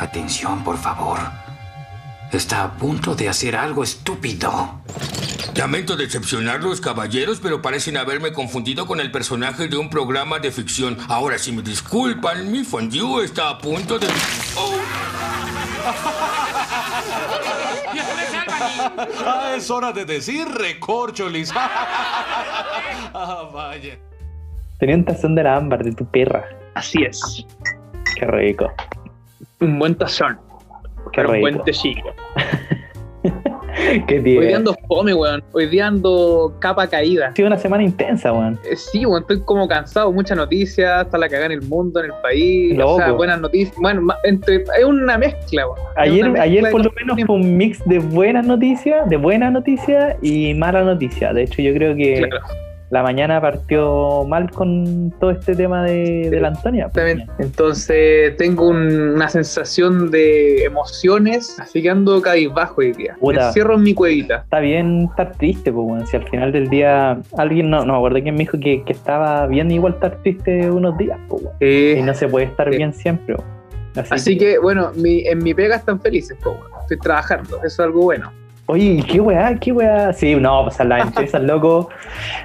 Atención, 0.00 0.64
por 0.64 0.78
favor. 0.78 1.18
Está 2.32 2.64
a 2.64 2.72
punto 2.72 3.14
de 3.14 3.28
hacer 3.28 3.54
algo 3.54 3.84
estúpido. 3.84 4.80
Lamento 5.54 5.94
decepcionarlos, 5.94 6.80
caballeros, 6.80 7.38
pero 7.38 7.60
parecen 7.60 7.98
haberme 7.98 8.32
confundido 8.32 8.86
con 8.86 8.98
el 8.98 9.12
personaje 9.12 9.68
de 9.68 9.76
un 9.76 9.90
programa 9.90 10.38
de 10.38 10.50
ficción. 10.50 10.96
Ahora, 11.08 11.36
si 11.36 11.52
me 11.52 11.60
disculpan, 11.60 12.50
mi 12.50 12.64
fondue 12.64 13.26
está 13.26 13.50
a 13.50 13.58
punto 13.58 13.98
de... 13.98 14.06
¡Oh! 14.56 14.78
Ah, 19.24 19.54
es 19.56 19.70
hora 19.70 19.92
de 19.92 20.04
decir 20.04 20.46
recorcholis. 20.48 21.52
ah, 21.54 23.48
vaya. 23.52 23.98
Tenía 24.78 24.96
un 24.96 25.04
tazón 25.04 25.34
de 25.34 25.42
la 25.42 25.56
ámbar 25.56 25.84
de 25.84 25.92
tu 25.92 26.04
perra. 26.06 26.48
Así 26.74 27.02
es. 27.02 27.46
Qué 28.16 28.26
rico. 28.26 28.72
Un 29.60 29.78
buen 29.78 29.94
tazón. 29.94 30.38
Qué 31.12 31.20
un 31.22 31.40
buen 31.40 31.62
tecillo. 31.64 32.14
Qué 34.06 34.16
Hoy 34.16 34.46
día 34.46 34.56
ando 34.56 34.74
fome, 34.88 35.14
weón. 35.14 35.42
Hoy 35.52 35.66
día 35.66 35.86
ando 35.86 36.54
capa 36.60 36.86
caída. 36.86 37.28
Ha 37.28 37.34
sido 37.34 37.48
una 37.48 37.58
semana 37.58 37.82
intensa, 37.82 38.32
weón. 38.32 38.58
Eh, 38.64 38.76
Sí, 38.76 39.04
weón, 39.04 39.22
estoy 39.22 39.40
como 39.40 39.68
cansado. 39.68 40.12
Muchas 40.12 40.36
noticias, 40.36 41.04
está 41.04 41.18
la 41.18 41.28
cagada 41.28 41.46
en 41.46 41.52
el 41.52 41.62
mundo, 41.62 42.00
en 42.00 42.06
el 42.06 42.12
país. 42.22 42.78
O 42.78 42.96
sea, 42.96 43.08
Loco. 43.08 43.18
buenas 43.18 43.40
noticias. 43.40 43.76
Bueno, 43.78 44.14
entre, 44.24 44.56
es 44.56 44.84
una 44.84 45.18
mezcla, 45.18 45.66
weón. 45.66 45.78
Ayer, 45.96 46.24
mezcla 46.24 46.42
ayer 46.42 46.70
por 46.70 46.84
lo 46.84 46.92
menos 46.92 47.18
fue 47.26 47.36
un 47.36 47.56
mix 47.56 47.84
de 47.86 47.98
buenas 47.98 48.46
noticias, 48.46 49.08
de 49.08 49.16
buenas 49.16 49.52
noticias 49.52 50.16
y 50.22 50.54
malas 50.54 50.84
noticias. 50.86 51.34
De 51.34 51.42
hecho, 51.42 51.62
yo 51.62 51.74
creo 51.74 51.94
que 51.94 52.26
Claro, 52.28 52.46
la 52.90 53.02
mañana 53.04 53.40
partió 53.40 54.24
mal 54.26 54.50
con 54.50 55.12
todo 55.20 55.30
este 55.30 55.54
tema 55.54 55.84
de, 55.84 56.28
de 56.28 56.40
la 56.40 56.48
Antonia. 56.48 56.86
exactamente. 56.86 57.32
Entonces 57.38 58.36
tengo 58.36 58.68
un- 58.68 59.10
una 59.14 59.28
sensación 59.28 60.10
de 60.10 60.64
emociones, 60.64 61.56
así 61.60 61.82
que 61.82 61.90
ando 61.90 62.20
cabizbajo 62.20 62.74
hoy 62.78 62.92
día. 62.92 63.16
Puta. 63.20 63.38
Me 63.40 63.46
encierro 63.46 63.74
en 63.76 63.82
mi 63.84 63.94
cuevita. 63.94 64.38
Está 64.38 64.58
bien 64.60 65.04
estar 65.10 65.32
triste, 65.36 65.72
pues, 65.72 65.86
weón. 65.86 66.06
Si 66.06 66.16
al 66.16 66.28
final 66.28 66.50
del 66.52 66.68
día 66.68 67.20
alguien, 67.38 67.70
no, 67.70 67.84
no 67.84 67.92
me 67.92 67.98
acuerdo 67.98 68.20
quién 68.22 68.34
me 68.34 68.40
dijo 68.40 68.58
que, 68.58 68.82
que 68.84 68.92
estaba 68.92 69.46
bien 69.46 69.70
igual 69.70 69.94
estar 69.94 70.16
triste 70.22 70.70
unos 70.70 70.98
días, 70.98 71.18
pues, 71.28 71.42
weón. 71.44 71.54
Eh, 71.60 71.96
Y 71.98 72.02
no 72.02 72.12
se 72.14 72.26
puede 72.28 72.46
estar 72.46 72.68
bien 72.70 72.92
siempre. 72.92 73.36
Así, 73.96 74.14
así 74.14 74.38
que, 74.38 74.58
bueno, 74.58 74.90
mi- 74.96 75.26
en 75.26 75.38
mi 75.38 75.54
pega 75.54 75.76
están 75.76 76.00
felices, 76.00 76.36
po, 76.42 76.50
weón. 76.50 76.70
Estoy 76.82 76.98
trabajando, 76.98 77.56
eso 77.58 77.66
es 77.66 77.80
algo 77.80 78.02
bueno. 78.02 78.32
Oye, 78.70 78.84
¿y 78.84 79.02
qué 79.02 79.20
weá? 79.20 79.54
¿Qué 79.58 79.72
weá? 79.72 80.12
Sí, 80.12 80.34
no, 80.36 80.62
pues 80.64 80.80
a 80.80 80.84
las 80.84 81.06
empresas, 81.08 81.42
loco, 81.42 81.88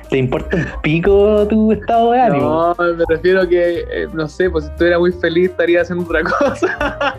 te 0.09 0.17
importa 0.17 0.57
un 0.57 0.65
pico 0.81 1.47
tu 1.47 1.71
estado 1.71 2.11
de 2.11 2.21
ánimo. 2.21 2.73
No, 2.77 2.93
me 2.95 3.03
refiero 3.07 3.47
que, 3.47 3.79
eh, 3.91 4.07
no 4.13 4.27
sé, 4.27 4.49
pues 4.49 4.65
si 4.65 4.71
estuviera 4.71 4.97
muy 4.99 5.11
feliz 5.11 5.51
estaría 5.51 5.81
haciendo 5.81 6.03
otra 6.05 6.23
cosa. 6.39 7.15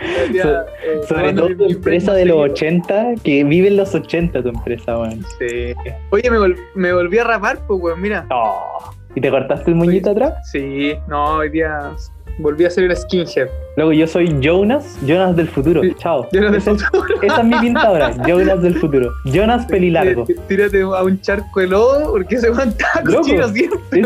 Estaría, 0.00 0.42
So- 0.42 0.60
eh, 0.84 1.00
Sobre 1.08 1.32
todo 1.32 1.56
tu 1.56 1.64
empresa 1.66 2.12
de 2.14 2.24
los 2.26 2.36
seguido. 2.52 2.52
80, 2.52 3.04
que 3.22 3.44
vive 3.44 3.68
en 3.68 3.76
los 3.76 3.94
80 3.94 4.42
tu 4.42 4.48
empresa, 4.48 4.98
weón. 4.98 5.22
Sí. 5.38 5.74
Oye, 6.10 6.30
me, 6.30 6.38
vol- 6.38 6.56
me 6.74 6.92
volví 6.92 7.18
a 7.18 7.24
rapar, 7.24 7.58
pues, 7.66 7.80
weón, 7.80 8.00
mira. 8.00 8.26
Oh. 8.30 8.90
¿Y 9.14 9.20
te 9.20 9.30
cortaste 9.30 9.70
el 9.70 9.76
moñito 9.76 10.10
atrás? 10.12 10.34
Sí, 10.50 10.94
no, 11.06 11.34
hoy 11.36 11.50
día 11.50 11.90
volví 12.38 12.64
a 12.64 12.68
hacer 12.68 12.84
el 12.84 12.96
skinhead. 12.96 13.48
Luego 13.76 13.92
yo 13.92 14.06
soy 14.06 14.36
Jonas, 14.40 14.98
Jonas 15.06 15.34
del 15.36 15.48
futuro. 15.48 15.80
Sí, 15.82 15.94
Chao. 15.98 16.28
Jonas 16.32 16.64
del 16.64 16.74
es- 16.76 16.82
Esa 17.22 17.40
es 17.40 17.44
mi 17.44 17.58
pinta 17.58 17.82
ahora, 17.82 18.12
Jonas 18.26 18.62
del 18.62 18.74
futuro. 18.78 19.10
Jonas 19.24 19.66
pelilargo. 19.66 20.24
Tí- 20.24 20.34
Tírate 20.48 20.82
a 20.82 21.02
un 21.02 21.20
charco 21.20 21.60
de 21.60 21.68
lodo 21.68 22.10
porque 22.12 22.38
se 22.38 22.50
van 22.50 22.74
Loco, 23.04 23.18
cochino 23.22 23.48
siempre. 23.48 24.02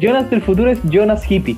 Jonas 0.00 0.30
del 0.30 0.42
futuro 0.42 0.70
es 0.70 0.78
Jonas 0.84 1.28
hippie. 1.30 1.56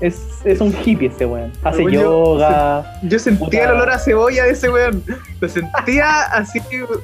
Es, 0.00 0.40
es 0.44 0.60
un 0.60 0.72
hippie 0.84 1.08
ese 1.08 1.26
weón. 1.26 1.50
Hace 1.64 1.78
Weón, 1.82 1.92
yo- 1.92 2.00
yoga. 2.02 2.84
Yo 3.02 3.18
sentía 3.18 3.44
Puta. 3.46 3.64
el 3.64 3.70
olor 3.70 3.90
a 3.90 3.98
cebolla 3.98 4.44
de 4.44 4.50
ese 4.52 4.70
weón. 4.70 5.02
Lo 5.40 5.48
sentía 5.48 6.22
así, 6.32 6.60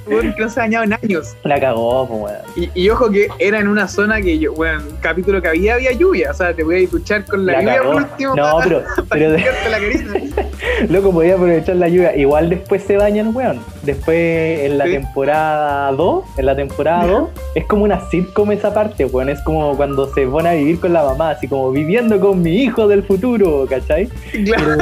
weón, 0.07 0.35
que 0.35 0.43
no 0.43 0.49
se 0.49 0.61
ha 0.61 0.65
en 0.67 0.93
años. 0.93 1.37
La 1.45 1.61
cagó, 1.61 2.05
weón. 2.05 2.37
Y, 2.56 2.69
y 2.75 2.89
ojo 2.91 3.11
que 3.11 3.28
era 3.39 3.61
en 3.61 3.69
una 3.69 3.87
zona 3.87 4.21
que 4.21 4.39
yo, 4.39 4.53
weón, 4.55 4.83
capítulo 5.00 5.41
que 5.41 5.49
había, 5.49 5.75
había 5.75 5.93
lluvia. 5.93 6.31
O 6.31 6.34
sea, 6.34 6.53
te 6.55 6.65
voy 6.65 6.84
a 6.84 6.89
duchar 6.89 7.25
con 7.25 7.47
la, 7.47 7.53
La 7.55 7.61
lluvia 7.61 7.75
cagó. 7.77 7.93
por 7.93 8.03
último. 8.03 8.34
No, 8.37 8.59
pero, 8.62 8.83
pero 9.11 9.31
de- 9.33 9.39
la 9.71 9.78
loco, 10.89 11.12
podía 11.12 11.34
aprovechar 11.34 11.77
la 11.77 11.89
lluvia. 11.89 12.17
Igual 12.17 12.50
después 12.50 12.83
se 12.83 12.97
baña 12.97 13.23
el 13.23 13.28
weón. 13.28 13.61
Después 13.83 14.61
en 14.61 14.78
la 14.78 14.84
Sí. 14.87 14.93
temporada 14.93 15.93
2, 15.93 16.25
en 16.39 16.47
la 16.47 16.56
temporada 16.56 17.06
2, 17.06 17.28
es 17.55 17.65
como 17.67 17.84
una 17.84 18.00
sitcom 18.11 18.50
esa 18.53 18.75
parte, 18.75 19.05
weón. 19.05 19.28
Es 19.28 19.41
como 19.43 19.77
cuando 19.77 20.12
se 20.12 20.27
pone 20.27 20.49
a 20.49 20.53
vivir 20.55 20.81
con 20.81 20.93
la 20.93 21.05
mamá, 21.05 21.31
así 21.31 21.47
como 21.49 21.71
viviendo 21.71 22.19
con 22.21 22.43
mi 22.43 22.62
hijo 22.62 22.89
del 22.89 23.03
futuro, 23.05 23.67
¿cachai? 23.69 24.09
Claro, 24.44 24.77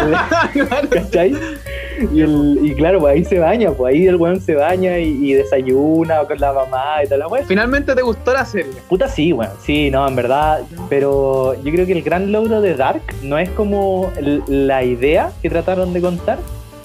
claro. 0.53 0.89
¿cachai? 0.91 1.35
Y, 2.13 2.21
el, 2.23 2.59
y 2.63 2.75
claro, 2.75 3.01
pues 3.01 3.15
ahí 3.15 3.25
se 3.25 3.39
baña, 3.39 3.71
pues 3.73 3.95
ahí 3.95 4.07
el 4.07 4.17
weón 4.17 4.41
se 4.41 4.55
baña 4.55 4.99
y, 4.99 5.09
y 5.31 5.33
desayuna 5.35 6.21
con 6.25 6.39
la 6.39 6.53
mamá 6.53 7.03
y 7.03 7.07
toda 7.07 7.19
la 7.19 7.29
weón. 7.29 7.47
Finalmente 7.47 7.95
te 7.95 8.03
gustó 8.03 8.33
la 8.33 8.45
serie. 8.45 8.73
Puta 8.89 9.09
sí, 9.09 9.33
weón, 9.33 9.53
sí, 9.65 9.91
no, 9.91 10.07
en 10.09 10.17
verdad, 10.17 10.61
pero 10.89 11.55
yo 11.63 11.73
creo 11.73 11.87
que 11.87 11.93
el 11.93 12.03
gran 12.03 12.33
logro 12.33 12.61
de 12.61 12.75
Dark 12.75 13.03
no 13.23 13.39
es 13.39 13.49
como 13.51 14.11
el- 14.17 14.43
la 14.49 14.83
idea 14.85 15.33
que 15.43 15.51
trataron 15.51 15.93
de 15.93 16.01
contar, 16.01 16.39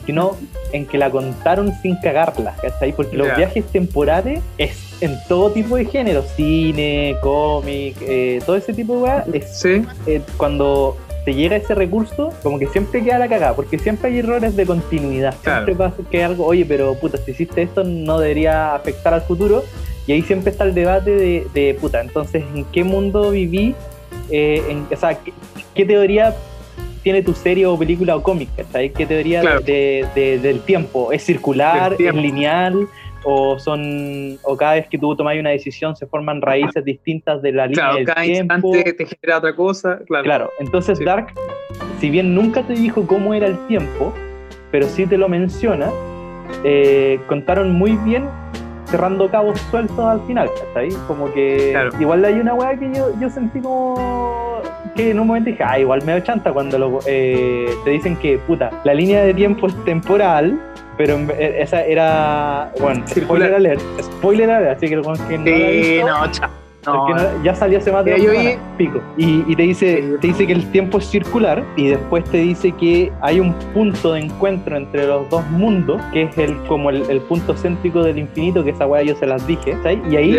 sino 0.06 0.36
en 0.72 0.86
que 0.86 0.98
la 0.98 1.10
contaron 1.10 1.74
sin 1.82 1.98
cagarla, 1.98 2.56
¿cachai? 2.62 2.94
Porque 2.94 3.18
los 3.18 3.28
viajes 3.36 3.66
temporales 3.66 4.40
es 4.58 5.02
en 5.02 5.16
todo 5.28 5.52
tipo 5.52 5.76
de 5.76 5.86
género, 5.86 6.24
cine, 6.36 7.16
cómic, 7.22 7.96
eh, 8.02 8.40
todo 8.46 8.56
ese 8.56 8.74
tipo 8.74 8.96
de 8.96 9.02
weas, 9.02 9.26
Sí. 9.60 9.84
eh, 10.06 10.22
cuando 10.38 10.98
te 11.28 11.34
llega 11.34 11.58
ese 11.58 11.76
recurso, 11.76 12.30
como 12.42 12.58
que 12.58 12.68
siempre 12.68 13.04
queda 13.04 13.20
la 13.20 13.28
cagada, 13.28 13.54
porque 13.54 13.78
siempre 13.78 14.10
hay 14.10 14.20
errores 14.20 14.56
de 14.56 14.66
continuidad. 14.66 15.36
Claro. 15.44 15.66
Siempre 15.66 15.76
pasa 15.76 16.02
que 16.10 16.24
algo, 16.24 16.46
oye, 16.46 16.64
pero 16.66 16.94
puta, 16.96 17.18
si 17.18 17.32
hiciste 17.32 17.64
esto 17.64 17.84
no 17.84 18.18
debería 18.18 18.74
afectar 18.74 19.14
al 19.14 19.24
futuro. 19.24 19.66
Y 20.08 20.14
ahí 20.14 20.22
siempre 20.22 20.52
está 20.52 20.64
el 20.64 20.74
debate 20.74 21.12
de, 21.12 21.46
de, 21.54 21.74
puta, 21.74 22.00
entonces, 22.00 22.46
¿en 22.56 22.64
qué 22.72 22.86
mundo 22.86 23.32
viví? 23.32 23.76
Eh, 24.30 24.64
en, 24.70 24.88
o 24.90 24.96
sea, 24.96 25.16
¿qué, 25.16 25.34
qué 25.76 25.84
teoría 25.86 26.34
tiene 27.04 27.22
tu 27.22 27.34
serie 27.34 27.66
o 27.66 27.78
película 27.78 28.16
o 28.16 28.24
cómic? 28.24 28.48
¿Qué 28.96 29.06
teoría 29.06 29.42
Claro. 29.42 29.60
de- 29.60 30.06
de- 30.16 30.40
del 30.40 30.62
tiempo? 30.62 31.12
¿Es 31.12 31.24
circular? 31.26 31.98
Tiempo. 31.98 32.20
¿Es 32.20 32.24
lineal? 32.24 32.88
¿O 33.24 33.58
son 33.60 34.38
o 34.44 34.56
cada 34.56 34.76
vez 34.76 34.88
que 34.88 34.98
tú 34.98 35.16
tomas 35.16 35.38
una 35.38 35.50
decisión 35.50 35.96
se 35.96 36.06
forman 36.08 36.42
raíces 36.42 36.84
distintas 36.86 37.42
de 37.42 37.52
la 37.52 37.66
línea 37.68 37.84
Claro, 37.84 37.96
del 37.98 38.06
cada 38.06 38.22
tiempo? 38.22 38.68
instante 38.76 38.94
te 38.94 39.06
genera 39.06 39.38
otra 39.40 39.56
cosa. 39.56 40.00
Claro. 40.08 40.24
Claro, 40.24 40.50
entonces 40.60 40.98
Sí. 40.98 41.04
Dark, 41.04 41.34
si 42.00 42.10
bien 42.10 42.34
nunca 42.36 42.64
te 42.64 42.74
dijo 42.74 43.06
cómo 43.08 43.34
era 43.34 43.48
el 43.48 43.58
tiempo, 43.68 44.14
pero 44.72 44.86
sí 44.88 45.06
te 45.08 45.18
lo 45.18 45.28
menciona, 45.28 45.90
eh, 46.64 47.20
contaron 47.28 47.74
muy 47.74 47.94
bien 47.98 48.26
cerrando 48.90 49.30
cabos 49.30 49.60
sueltos 49.70 50.00
al 50.00 50.22
final, 50.26 50.50
¿cachai? 50.68 50.90
Como 51.08 51.32
que 51.34 51.70
Claro. 51.72 51.90
igual 52.00 52.24
hay 52.26 52.40
una 52.40 52.54
weá 52.54 52.76
que 52.78 52.92
yo, 52.94 53.08
yo 53.20 53.30
sentí 53.30 53.60
como 53.60 54.62
que 54.96 55.12
en 55.12 55.20
un 55.20 55.28
momento 55.28 55.50
dije, 55.52 55.64
ah, 55.64 55.80
igual 55.80 56.02
me 56.06 56.22
chanta 56.24 56.52
cuando 56.52 56.78
lo, 56.80 57.00
eh, 57.06 57.70
te 57.84 57.92
dicen 57.92 58.16
que, 58.16 58.38
puta, 58.40 58.72
la 58.84 58.94
línea 58.94 59.22
de 59.24 59.34
tiempo 59.34 59.68
es 59.68 59.76
temporal, 59.86 60.60
pero 60.98 61.18
eh, 61.38 61.58
esa 61.60 61.84
era, 61.84 62.72
bueno, 62.80 63.06
Circular. 63.08 63.50
spoiler 63.50 63.54
alert, 63.56 63.82
spoiler 64.02 64.50
alert, 64.52 64.78
así 64.78 64.88
que 64.88 64.94
el 64.96 65.02
que 65.04 65.38
no 65.38 65.44
Sí, 65.46 65.52
visto, 65.92 66.08
no, 66.08 66.32
chao. 66.32 66.50
No, 66.88 67.06
porque 67.06 67.24
no- 67.24 67.44
ya 67.44 67.54
salió 67.56 67.78
hace 67.78 67.92
más 67.92 68.04
de 68.06 68.18
semanas, 68.18 68.58
pico. 68.78 69.02
Y, 69.18 69.44
y 69.52 69.56
te 69.56 69.64
dice, 69.64 69.98
Sí. 69.98 70.16
te 70.22 70.28
dice 70.28 70.48
que 70.48 70.54
el 70.54 70.72
tiempo 70.72 70.98
es 70.98 71.06
circular 71.06 71.64
y 71.76 71.88
después 71.90 72.24
te 72.26 72.38
dice 72.38 72.72
que 72.72 73.12
hay 73.22 73.40
un 73.40 73.54
punto 73.74 74.14
de 74.14 74.22
encuentro 74.22 74.76
entre 74.78 75.06
los 75.08 75.30
dos 75.30 75.46
mundos, 75.52 76.02
que 76.14 76.24
es 76.24 76.38
el 76.38 76.56
como 76.64 76.90
el, 76.90 77.10
el 77.10 77.20
punto 77.22 77.54
céntrico 77.56 78.04
del 78.04 78.18
infinito, 78.20 78.64
que 78.64 78.72
esa 78.72 78.88
weá 78.88 79.04
yo 79.04 79.16
se 79.16 79.26
las 79.28 79.46
dije, 79.46 79.76
¿sabes? 79.84 80.00
Y 80.10 80.16
ahí 80.16 80.32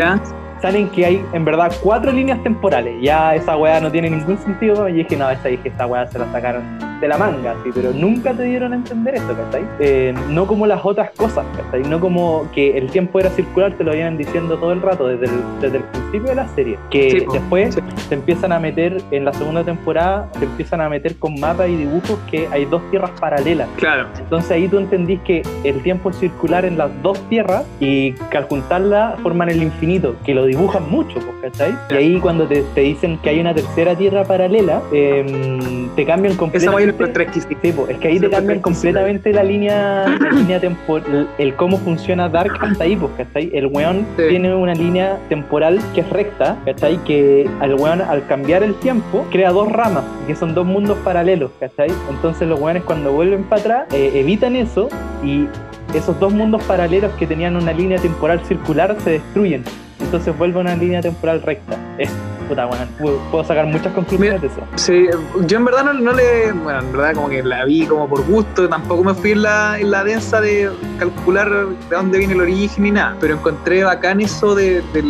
salen 0.60 0.88
que 0.88 1.06
hay 1.06 1.24
en 1.32 1.44
verdad 1.44 1.70
cuatro 1.82 2.10
líneas 2.10 2.42
temporales. 2.42 2.94
Ya 3.00 3.34
esa 3.36 3.56
weá 3.56 3.78
no 3.80 3.90
tiene 3.92 4.10
ningún 4.10 4.36
sentido. 4.38 4.88
Y 4.88 4.92
dije, 4.94 5.16
no, 5.16 5.30
esa 5.30 5.48
dije, 5.48 5.68
esta 5.68 5.86
weá 5.86 6.06
se 6.08 6.18
la 6.18 6.30
sacaron 6.32 6.62
de 7.00 7.08
la 7.08 7.16
manga, 7.18 7.52
así, 7.52 7.70
pero 7.74 7.92
nunca 7.92 8.32
te 8.34 8.42
dieron 8.44 8.72
a 8.72 8.76
entender 8.76 9.14
esto, 9.16 9.34
¿cachai? 9.36 9.64
Eh, 9.80 10.14
no 10.30 10.46
como 10.46 10.66
las 10.66 10.84
otras 10.84 11.10
cosas, 11.16 11.44
¿cachai? 11.56 11.82
No 11.88 12.00
como 12.00 12.48
que 12.54 12.76
el 12.76 12.90
tiempo 12.90 13.20
era 13.20 13.30
circular, 13.30 13.72
te 13.72 13.84
lo 13.84 13.94
iban 13.94 14.16
diciendo 14.18 14.56
todo 14.58 14.72
el 14.72 14.82
rato, 14.82 15.06
desde 15.06 15.26
el, 15.26 15.40
desde 15.60 15.76
el 15.78 15.82
principio 15.84 16.28
de 16.30 16.34
la 16.34 16.48
serie. 16.48 16.78
Que 16.90 17.10
Sí, 17.10 17.24
después 17.32 17.74
sí. 17.74 17.80
te 18.08 18.14
empiezan 18.14 18.52
a 18.52 18.58
meter, 18.58 19.00
en 19.10 19.24
la 19.24 19.32
segunda 19.32 19.62
temporada, 19.64 20.28
te 20.38 20.44
empiezan 20.44 20.80
a 20.80 20.88
meter 20.88 21.16
con 21.16 21.38
mapas 21.38 21.68
y 21.68 21.76
dibujos 21.76 22.18
que 22.30 22.48
hay 22.50 22.64
dos 22.64 22.82
tierras 22.90 23.10
paralelas. 23.20 23.68
Claro. 23.76 24.06
Entonces 24.18 24.50
ahí 24.50 24.68
tú 24.68 24.78
entendís 24.78 25.20
que 25.20 25.42
el 25.64 25.80
tiempo 25.82 26.10
es 26.10 26.16
circular 26.18 26.64
en 26.64 26.76
las 26.78 26.90
dos 27.02 27.18
tierras 27.28 27.64
y 27.80 28.12
que 28.12 28.36
al 28.38 28.44
juntarlas 28.44 29.18
forman 29.20 29.48
el 29.48 29.62
infinito, 29.62 30.16
que 30.24 30.34
lo 30.34 30.44
dibujan 30.46 30.90
mucho, 30.90 31.18
¿cachai? 31.42 31.74
Y 31.90 31.94
ahí 31.94 32.18
cuando 32.20 32.46
te, 32.46 32.62
te 32.74 32.80
dicen 32.82 33.18
que 33.22 33.30
hay 33.30 33.40
una 33.40 33.54
tercera 33.54 33.94
tierra 33.94 34.24
paralela, 34.24 34.82
em, 34.92 35.88
te 35.94 36.04
cambian 36.04 36.34
completamente 36.36 36.87
Sí, 36.92 37.92
es 37.92 37.98
que 37.98 38.08
ahí 38.08 38.18
te 38.20 38.30
cambian 38.30 38.60
completamente 38.60 39.32
la 39.32 39.42
línea, 39.42 40.06
la 40.20 40.30
línea 40.30 40.60
temporal, 40.60 41.28
el 41.38 41.54
cómo 41.54 41.78
funciona 41.78 42.28
Dark 42.28 42.52
hasta 42.60 42.84
ahí, 42.84 42.96
pues, 42.96 43.12
¿cachai? 43.16 43.50
El 43.52 43.66
weón 43.66 44.06
Sí. 44.16 44.24
tiene 44.28 44.54
una 44.54 44.74
línea 44.74 45.18
temporal 45.28 45.80
que 45.94 46.00
es 46.02 46.10
recta, 46.10 46.56
¿cachai? 46.64 46.98
Que 47.04 47.48
al 47.60 47.74
weón, 47.74 48.00
al 48.00 48.26
cambiar 48.26 48.62
el 48.62 48.74
tiempo, 48.76 49.26
crea 49.30 49.50
dos 49.50 49.70
ramas, 49.70 50.04
que 50.26 50.34
son 50.34 50.54
dos 50.54 50.66
mundos 50.66 50.98
paralelos, 51.04 51.50
¿cachai? 51.60 51.90
Entonces 52.10 52.48
los 52.48 52.60
weones 52.60 52.82
cuando 52.84 53.12
vuelven 53.12 53.44
para 53.44 53.60
atrás, 53.60 53.94
eh, 53.94 54.12
evitan 54.14 54.56
eso 54.56 54.88
y 55.24 55.46
esos 55.94 56.18
dos 56.20 56.32
mundos 56.32 56.62
paralelos 56.64 57.12
que 57.18 57.26
tenían 57.26 57.56
una 57.56 57.72
línea 57.72 57.98
temporal 57.98 58.40
circular 58.44 58.96
se 59.02 59.10
destruyen. 59.12 59.64
Entonces 60.08 60.36
vuelve 60.38 60.56
a 60.58 60.62
una 60.62 60.74
línea 60.74 61.02
temporal 61.02 61.42
recta. 61.42 61.76
Es 61.98 62.08
puta, 62.48 62.66
weón. 62.66 62.88
Puedo- 63.30 63.44
sacar 63.44 63.66
muchas 63.66 63.92
conclusiones 63.92 64.40
de 64.40 64.46
eso. 64.46 64.60
Sí, 64.76 65.06
yo 65.46 65.58
en 65.58 65.64
verdad 65.66 65.84
no, 65.84 65.92
no 65.92 66.12
le. 66.14 66.50
Bueno, 66.52 66.78
en 66.80 66.92
verdad 66.92 67.12
como 67.14 67.28
que 67.28 67.42
la 67.42 67.66
vi 67.66 67.84
como 67.84 68.08
por 68.08 68.24
gusto, 68.26 68.66
tampoco 68.70 69.04
me 69.04 69.12
fui 69.12 69.32
en 69.32 69.42
la, 69.42 69.78
en 69.78 69.90
la 69.90 70.02
densa 70.04 70.40
de 70.40 70.70
calcular 70.98 71.50
de 71.50 71.94
dónde 71.96 72.16
viene 72.18 72.32
el 72.32 72.40
origen 72.40 72.84
ni 72.84 72.90
nada, 72.90 73.16
pero 73.20 73.34
encontré 73.34 73.84
bacán 73.84 74.22
eso 74.22 74.54
de, 74.54 74.80
de 74.94 75.02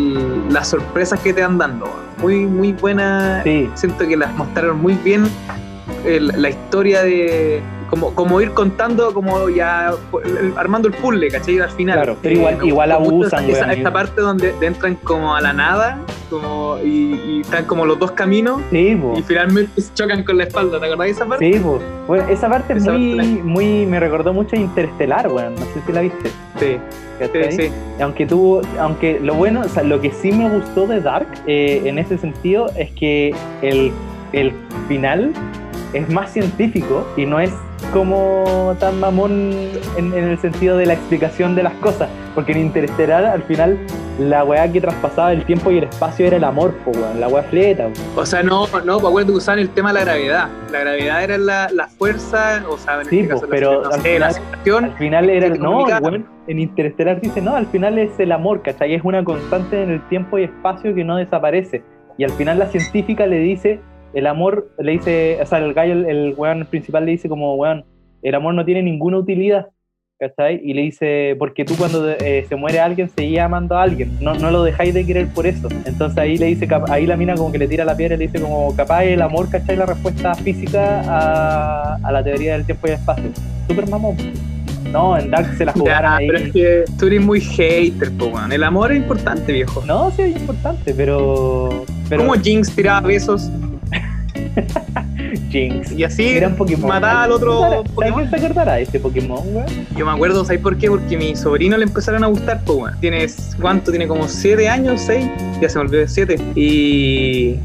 las 0.50 0.66
sorpresas 0.68 1.20
que 1.20 1.32
te 1.32 1.42
van 1.42 1.58
dando. 1.58 1.86
Muy, 2.20 2.46
muy 2.46 2.72
buena. 2.72 3.40
Sí, 3.44 3.70
Siento 3.74 4.06
que 4.08 4.16
las 4.16 4.34
mostraron 4.34 4.80
muy 4.82 4.94
bien 4.94 5.22
el- 6.04 6.32
la 6.34 6.48
historia 6.50 7.02
de. 7.04 7.62
Como, 7.88 8.14
como 8.14 8.40
ir 8.40 8.50
contando, 8.52 9.14
como 9.14 9.48
ya 9.48 9.92
armando 10.56 10.88
el 10.88 10.94
puzzle, 10.94 11.30
¿cachai? 11.30 11.58
Al 11.60 11.70
final. 11.70 11.96
Claro, 11.96 12.16
pero 12.20 12.34
igual- 12.34 12.58
me 12.58 12.66
igual 12.66 12.88
mucho 13.00 13.10
abusan, 13.10 13.44
esa, 13.50 13.66
weón. 13.66 13.78
esa 13.80 13.92
parte 13.92 14.20
donde 14.20 14.54
entran 14.60 14.94
como 14.96 15.34
a 15.34 15.40
la 15.40 15.52
nada 15.52 15.98
como, 16.28 16.76
y, 16.84 17.14
y 17.14 17.40
están 17.40 17.64
como 17.64 17.86
los 17.86 17.98
dos 17.98 18.10
caminos 18.12 18.60
sí, 18.70 19.00
y 19.16 19.22
finalmente 19.22 19.80
se 19.80 19.94
chocan 19.94 20.22
con 20.24 20.36
la 20.36 20.44
espalda, 20.44 20.78
¿te 20.78 20.84
acordás 20.86 21.06
de 21.06 21.10
esa 21.12 21.24
parte? 21.26 21.52
Sí. 21.52 21.58
Bueno, 22.06 22.28
esa 22.28 22.48
parte 22.50 22.74
es 22.74 22.84
muy, 22.86 23.16
parte 23.16 23.42
muy. 23.44 23.86
Me 23.86 23.98
recordó 24.00 24.32
mucho 24.34 24.54
a 24.56 24.58
Interestelar, 24.58 25.28
weón. 25.28 25.54
No 25.54 25.62
sé 25.62 25.80
si 25.86 25.92
la 25.92 26.00
viste. 26.02 26.28
Sí, 26.60 26.76
sí, 27.32 27.52
sí. 27.56 27.72
Aunque 28.02 28.26
tuvo. 28.26 28.60
Aunque 28.78 29.18
lo 29.20 29.34
bueno, 29.34 29.62
o 29.62 29.68
sea, 29.68 29.82
lo 29.82 30.00
que 30.00 30.10
sí 30.10 30.30
me 30.32 30.48
gustó 30.50 30.86
de 30.86 31.00
Dark 31.00 31.28
eh, 31.46 31.82
en 31.86 31.98
ese 31.98 32.18
sentido 32.18 32.70
es 32.76 32.90
que 32.92 33.34
el, 33.62 33.92
el 34.32 34.52
final 34.88 35.32
es 35.94 36.08
más 36.10 36.30
científico 36.32 37.06
y 37.16 37.24
no 37.24 37.40
es 37.40 37.50
como 37.92 38.74
tan 38.78 39.00
mamón 39.00 39.52
en, 39.96 40.12
en 40.12 40.24
el 40.24 40.38
sentido 40.38 40.76
de 40.76 40.86
la 40.86 40.94
explicación 40.94 41.54
de 41.54 41.62
las 41.62 41.72
cosas. 41.74 42.08
Porque 42.34 42.52
en 42.52 42.58
Interestelar, 42.58 43.24
al 43.24 43.42
final, 43.42 43.78
la 44.20 44.44
weá 44.44 44.70
que 44.70 44.80
traspasaba 44.80 45.32
el 45.32 45.44
tiempo 45.44 45.70
y 45.70 45.78
el 45.78 45.84
espacio 45.84 46.26
era 46.26 46.36
el 46.36 46.44
amor, 46.44 46.72
po, 46.84 46.90
weón. 46.92 47.18
La 47.18 47.28
weá 47.28 47.42
fleta, 47.44 47.84
weón. 47.84 47.94
O 48.16 48.26
sea, 48.26 48.42
no, 48.42 48.66
no, 48.84 48.98
pues 48.98 49.04
acuérdate 49.08 49.32
que 49.32 49.38
usaban 49.38 49.58
el 49.60 49.70
tema 49.70 49.92
de 49.92 49.94
la 50.00 50.04
gravedad. 50.04 50.48
La 50.70 50.80
gravedad 50.80 51.24
era 51.24 51.38
la, 51.38 51.68
la 51.72 51.88
fuerza, 51.88 52.62
o 52.68 52.76
sea, 52.78 53.00
en 53.00 53.08
Sí, 53.08 53.20
este 53.20 53.30
pues, 53.30 53.40
caso, 53.40 53.50
pero 53.50 53.82
la, 53.82 53.88
no 53.88 53.94
al 53.94 54.02
sé, 54.02 54.12
final- 54.14 54.32
sensación. 54.34 54.84
Al 54.84 54.94
final 54.98 55.30
era 55.30 55.46
el. 55.46 55.58
No, 55.60 55.84
weón, 55.84 56.26
en 56.46 56.58
Interestelar 56.60 57.20
dice, 57.20 57.40
no, 57.40 57.54
al 57.56 57.66
final 57.66 57.98
es 57.98 58.10
el 58.18 58.32
amor, 58.32 58.62
¿cachai? 58.62 58.94
Es 58.94 59.02
una 59.04 59.24
constante 59.24 59.82
en 59.82 59.90
el 59.90 60.02
tiempo 60.08 60.38
y 60.38 60.44
espacio 60.44 60.94
que 60.94 61.04
no 61.04 61.16
desaparece. 61.16 61.82
Y 62.16 62.24
al 62.24 62.30
final 62.30 62.58
la 62.58 62.66
científica 62.66 63.26
le 63.26 63.38
dice, 63.38 63.80
el 64.14 64.26
amor, 64.26 64.70
le 64.78 64.92
dice, 64.92 65.38
o 65.42 65.46
sea, 65.46 65.58
el 65.58 65.74
gallo, 65.74 65.92
el, 65.92 66.06
el 66.06 66.34
weón 66.36 66.66
principal 66.66 67.04
le 67.04 67.12
dice 67.12 67.28
como, 67.28 67.54
weón, 67.56 67.84
el 68.22 68.34
amor 68.34 68.54
no 68.54 68.64
tiene 68.64 68.82
ninguna 68.82 69.18
utilidad, 69.18 69.68
¿cachai? 70.18 70.60
Y 70.64 70.74
le 70.74 70.82
dice, 70.82 71.36
porque 71.38 71.64
tú 71.64 71.74
cuando 71.76 72.10
eh, 72.10 72.44
se 72.48 72.56
muere 72.56 72.80
alguien, 72.80 73.08
seguís 73.08 73.38
amando 73.38 73.76
a 73.76 73.82
alguien, 73.82 74.16
no, 74.20 74.34
no 74.34 74.50
lo 74.50 74.64
dejáis 74.64 74.94
de 74.94 75.04
querer 75.06 75.28
por 75.28 75.46
eso. 75.46 75.68
Entonces 75.84 76.18
ahí 76.18 76.36
le 76.36 76.46
dice, 76.46 76.66
ahí 76.88 77.06
la 77.06 77.16
mina 77.16 77.34
como 77.34 77.52
que 77.52 77.58
le 77.58 77.68
tira 77.68 77.84
la 77.84 77.96
piedra 77.96 78.14
y 78.16 78.18
le 78.18 78.26
dice 78.26 78.40
como, 78.40 78.74
capaz 78.74 79.04
el 79.04 79.22
amor, 79.22 79.48
¿cachai? 79.50 79.76
La 79.76 79.86
respuesta 79.86 80.34
física 80.34 81.02
a, 81.06 81.94
a 82.02 82.12
la 82.12 82.24
teoría 82.24 82.54
del 82.54 82.64
tiempo 82.64 82.86
y 82.86 82.90
el 82.90 82.96
espacio. 82.96 83.30
Súper 83.68 83.88
mamón. 83.88 84.16
No, 84.90 85.18
en 85.18 85.30
Dark 85.30 85.54
se 85.58 85.64
la 85.66 85.72
jugaron 85.74 86.10
Ya, 86.12 86.16
ahí. 86.16 86.26
pero 86.26 86.38
es 86.38 86.52
que 86.52 86.84
tú 86.98 87.06
eres 87.06 87.20
muy 87.20 87.40
hater, 87.40 88.10
po, 88.16 88.26
weón. 88.28 88.50
El 88.52 88.64
amor 88.64 88.90
es 88.90 88.98
importante, 88.98 89.52
viejo. 89.52 89.84
No, 89.86 90.10
sí 90.12 90.22
es 90.22 90.36
importante, 90.40 90.94
pero. 90.94 91.84
pero 92.08 92.22
Como 92.22 92.34
Jinx 92.40 92.74
tiraba 92.74 93.06
besos 93.06 93.50
Jinx. 95.50 95.92
y 95.92 96.04
así 96.04 96.38
Pokémon. 96.56 96.88
mataba 96.88 97.24
al 97.24 97.32
otro 97.32 97.60
¿Sabes 97.60 97.90
Pokémon. 97.94 98.30
se 98.30 98.36
acordará 98.36 98.74
de 98.74 98.82
este 98.82 99.00
Pokémon, 99.00 99.40
weón? 99.54 99.66
Yo 99.96 100.06
me 100.06 100.12
acuerdo, 100.12 100.44
¿sabes 100.44 100.60
por 100.60 100.76
qué? 100.76 100.88
Porque 100.88 101.16
mi 101.16 101.34
sobrino 101.36 101.76
le 101.76 101.84
empezaron 101.84 102.24
a 102.24 102.26
gustar, 102.28 102.60
pues, 102.64 102.78
weón. 102.78 103.00
Tienes, 103.00 103.56
¿cuánto? 103.60 103.90
Tiene 103.90 104.06
como 104.06 104.28
7 104.28 104.68
años, 104.68 105.00
6, 105.06 105.26
ya 105.60 105.68
se 105.68 105.78
me 105.78 105.84
olvidó 105.84 106.00
de 106.02 106.08
7. 106.08 106.36
Y, 106.54 107.56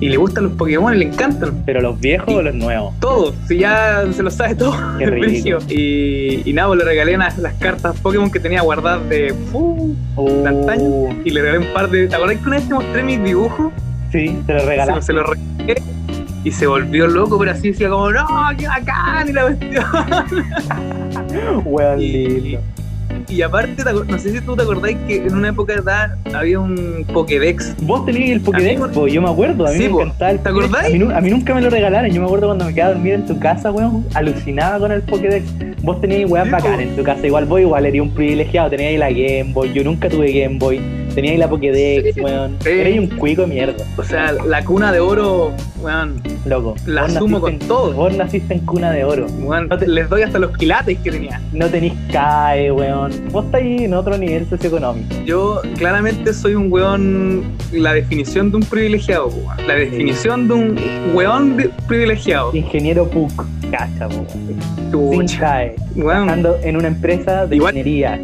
y 0.00 0.08
le 0.08 0.16
gustan 0.16 0.44
los 0.44 0.52
Pokémon, 0.54 0.98
le 0.98 1.06
encantan. 1.06 1.62
¿Pero 1.66 1.80
los 1.80 1.98
viejos 2.00 2.32
o 2.34 2.42
los 2.42 2.54
nuevos? 2.54 2.94
Todos, 3.00 3.34
si 3.48 3.58
ya 3.58 4.04
se 4.12 4.22
lo 4.22 4.30
sabe 4.30 4.54
todo. 4.54 4.74
Qué 4.98 5.06
ridículo. 5.10 5.58
Y, 5.68 6.42
y 6.48 6.52
nada, 6.52 6.68
pues 6.68 6.78
le 6.80 6.84
regalé 6.84 7.16
las, 7.16 7.38
las 7.38 7.54
cartas 7.54 7.96
Pokémon 8.00 8.30
que 8.30 8.40
tenía 8.40 8.62
guardadas 8.62 9.08
de. 9.08 9.34
uh, 9.52 10.46
antaño. 10.46 11.08
y 11.24 11.30
le 11.30 11.42
regalé 11.42 11.66
un 11.66 11.72
par 11.74 11.90
de. 11.90 12.06
¿Te 12.08 12.14
acordás 12.16 12.36
que 12.38 12.46
una 12.46 12.56
vez 12.56 12.68
te 12.68 12.74
mostré 12.74 13.02
mis 13.02 13.22
dibujos? 13.22 13.72
Sí, 14.12 14.36
se 14.46 14.54
los 14.54 15.04
se 15.04 15.12
los 15.12 15.28
regalé. 15.28 15.49
Y 16.44 16.50
se 16.52 16.66
volvió 16.66 17.06
loco, 17.06 17.38
pero 17.38 17.50
así 17.52 17.70
decía 17.70 17.90
como, 17.90 18.10
no, 18.10 18.26
qué 18.58 18.66
bacán, 18.66 19.28
y 19.28 19.32
la 19.32 19.42
cuestión. 19.42 19.84
Weón 21.66 22.00
Y, 22.00 22.12
lindo. 22.28 22.60
y 23.28 23.42
aparte, 23.42 23.74
te 23.76 23.82
acor- 23.90 24.06
no 24.06 24.18
sé 24.18 24.32
si 24.32 24.40
tú 24.40 24.56
te 24.56 24.62
acordáis 24.62 24.96
que 25.06 25.16
en 25.16 25.34
una 25.34 25.48
época 25.50 25.74
de 25.74 25.80
edad 25.80 26.14
había 26.34 26.58
un 26.60 27.04
Pokédex. 27.12 27.76
Vos 27.82 28.06
tenías 28.06 28.30
el 28.30 28.40
Pokédex, 28.40 28.80
mí- 28.80 28.88
po, 28.94 29.06
yo 29.06 29.20
me 29.20 29.28
acuerdo, 29.30 29.66
a 29.66 29.70
mí 29.70 29.76
Sí, 29.76 29.82
me 29.84 29.88
po. 29.90 30.00
encantaba 30.02 30.30
el 30.30 30.38
¿Te 30.40 30.48
acordáis? 30.48 30.86
A 30.86 30.90
mí, 30.90 30.98
nu- 30.98 31.10
a 31.14 31.20
mí 31.20 31.30
nunca 31.30 31.54
me 31.54 31.60
lo 31.60 31.68
regalaron, 31.70 32.10
yo 32.10 32.20
me 32.20 32.26
acuerdo 32.26 32.46
cuando 32.46 32.64
me 32.64 32.72
quedaba 32.74 32.90
a 32.90 32.94
dormir 32.94 33.12
en 33.14 33.26
tu 33.26 33.38
casa, 33.38 33.70
weón, 33.70 34.06
alucinaba 34.14 34.78
con 34.78 34.92
el 34.92 35.02
Pokédex. 35.02 35.44
Vos 35.82 36.00
tenías 36.00 36.28
Sí, 36.28 36.32
bacanas 36.32 36.62
po. 36.62 36.80
en 36.80 36.96
tu 36.96 37.02
casa, 37.02 37.26
igual 37.26 37.44
vos 37.44 37.60
igual 37.60 37.84
eres 37.86 38.00
un 38.00 38.10
privilegiado, 38.14 38.70
tenías 38.70 38.90
ahí 38.90 38.96
la 38.96 39.10
Game 39.10 39.52
Boy, 39.52 39.72
yo 39.74 39.84
nunca 39.84 40.08
tuve 40.08 40.32
Game 40.32 40.56
Boy, 40.58 40.80
tenías 41.14 41.32
ahí 41.32 41.38
la 41.38 41.48
Pokédex, 41.48 42.14
Sí. 42.14 42.20
weón. 42.20 42.56
Sí. 42.62 42.68
Eres 42.70 42.98
un 42.98 43.06
cuico 43.08 43.42
de 43.42 43.48
mierda, 43.48 43.84
O 43.96 44.02
sea, 44.02 44.32
la 44.32 44.64
cuna 44.64 44.92
de 44.92 45.00
oro, 45.00 45.52
weón, 45.80 46.22
loco. 46.44 46.74
la 46.86 47.02
naciste 47.08 47.40
con 47.40 47.52
en- 47.52 47.58
todo. 47.60 47.92
Vos 47.92 48.16
naciste 48.16 48.54
en 48.54 48.60
cuna 48.60 48.90
de 48.92 49.04
oro. 49.04 49.26
weón, 49.40 49.68
no 49.68 49.78
te- 49.78 49.86
les 49.88 50.08
doy 50.08 50.22
hasta 50.22 50.38
los 50.38 50.56
quilates 50.56 50.98
que 50.98 51.10
tenía. 51.10 51.40
No 51.52 51.66
tenís 51.66 51.92
CAE, 52.12 52.70
weón. 52.72 53.12
Vos 53.30 53.44
estás 53.46 53.60
ahí 53.60 53.84
en 53.84 53.94
otro 53.94 54.16
nivel 54.18 54.46
socioeconómico. 54.48 55.14
Yo 55.24 55.60
claramente 55.76 56.32
soy 56.34 56.54
un 56.54 56.70
weón, 56.72 57.44
la 57.72 57.92
definición 57.94 58.50
de 58.50 58.56
un 58.58 58.62
privilegiado, 58.64 59.28
weón. 59.28 59.66
La 59.66 59.74
definición 59.74 60.48
de 60.48 60.54
un 60.54 60.76
weón 61.14 61.56
de- 61.56 61.70
privilegiado. 61.86 62.54
Ingeniero 62.54 63.08
PUC, 63.08 63.44
cacha, 63.70 64.08
weón. 64.08 64.26
Sin 65.28 65.38
CAE. 65.38 65.74
weón. 65.96 66.26
Trabajando 66.26 66.56
en 66.62 66.76
una 66.76 66.88
empresa 66.88 67.46
de 67.46 67.56
Igual- 67.56 67.76
ingeniería. 67.76 68.20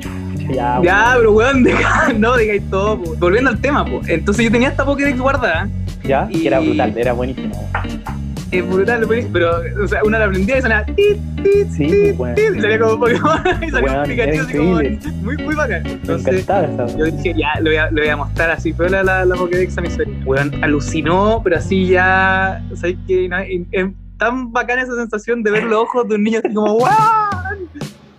Ya. 0.48 0.80
Ya, 0.82 1.14
pero 1.16 1.32
weón, 1.32 1.62
deja, 1.64 2.12
no 2.12 2.36
digáis 2.36 2.62
todo. 2.70 3.02
po. 3.02 3.14
Volviendo 3.16 3.50
al 3.50 3.60
tema, 3.60 3.84
po. 3.84 4.00
entonces 4.06 4.44
yo 4.44 4.50
tenía 4.50 4.68
esta 4.68 4.84
Pokédex 4.84 5.18
guardada. 5.18 5.68
Ya, 6.04 6.28
y- 6.30 6.42
que 6.42 6.48
era 6.48 6.60
brutal, 6.60 6.94
era 6.96 7.12
buenísimo. 7.12 7.54
Es 8.52 8.66
brutal, 8.70 9.04
buenísimo, 9.06 9.32
pero, 9.32 9.50
o 9.82 9.88
sea, 9.88 10.02
una 10.04 10.20
la 10.20 10.26
aprendía 10.26 10.58
y 10.58 10.62
sonaba 10.62 10.84
tit, 10.86 11.18
tit, 11.42 11.68
Sí, 11.72 11.86
tit, 11.88 12.14
weón. 12.18 12.34
tit, 12.36 12.44
y 12.56 12.60
salía 12.60 12.78
como 12.78 13.00
Pokémon 13.00 13.40
y 13.66 13.70
salía 13.70 14.00
un 14.02 14.08
Pikachu 14.08 14.40
así 14.40 14.56
como 14.56 14.72
muy, 15.22 15.36
muy 15.38 15.54
bacán. 15.56 15.84
Entonces, 15.86 16.46
yo 16.96 17.04
dije, 17.06 17.34
ya, 17.36 17.60
le 17.60 17.70
voy 17.70 17.76
a, 17.76 17.90
le 17.90 18.00
voy 18.02 18.10
a 18.10 18.16
mostrar 18.16 18.50
así, 18.52 18.72
pero 18.72 18.88
la, 18.90 19.02
la, 19.02 19.24
la 19.24 19.34
Pokédex 19.34 19.76
a 19.76 19.80
mi 19.80 19.90
sobrino. 19.90 20.24
Weón, 20.24 20.52
alucinó, 20.62 21.40
pero 21.42 21.56
así 21.56 21.86
ya, 21.88 22.62
¿sabes 22.76 22.96
qué? 23.08 23.28
No, 23.28 23.38
es- 23.38 23.62
es 23.72 23.86
tan 24.16 24.52
bacana 24.52 24.82
esa 24.82 24.94
sensación 24.94 25.42
de 25.42 25.50
ver 25.50 25.64
los 25.64 25.80
ojos 25.82 26.08
de 26.08 26.14
un 26.14 26.22
niño 26.22 26.38
así 26.42 26.54
como, 26.54 26.74
¡wow! 26.78 26.86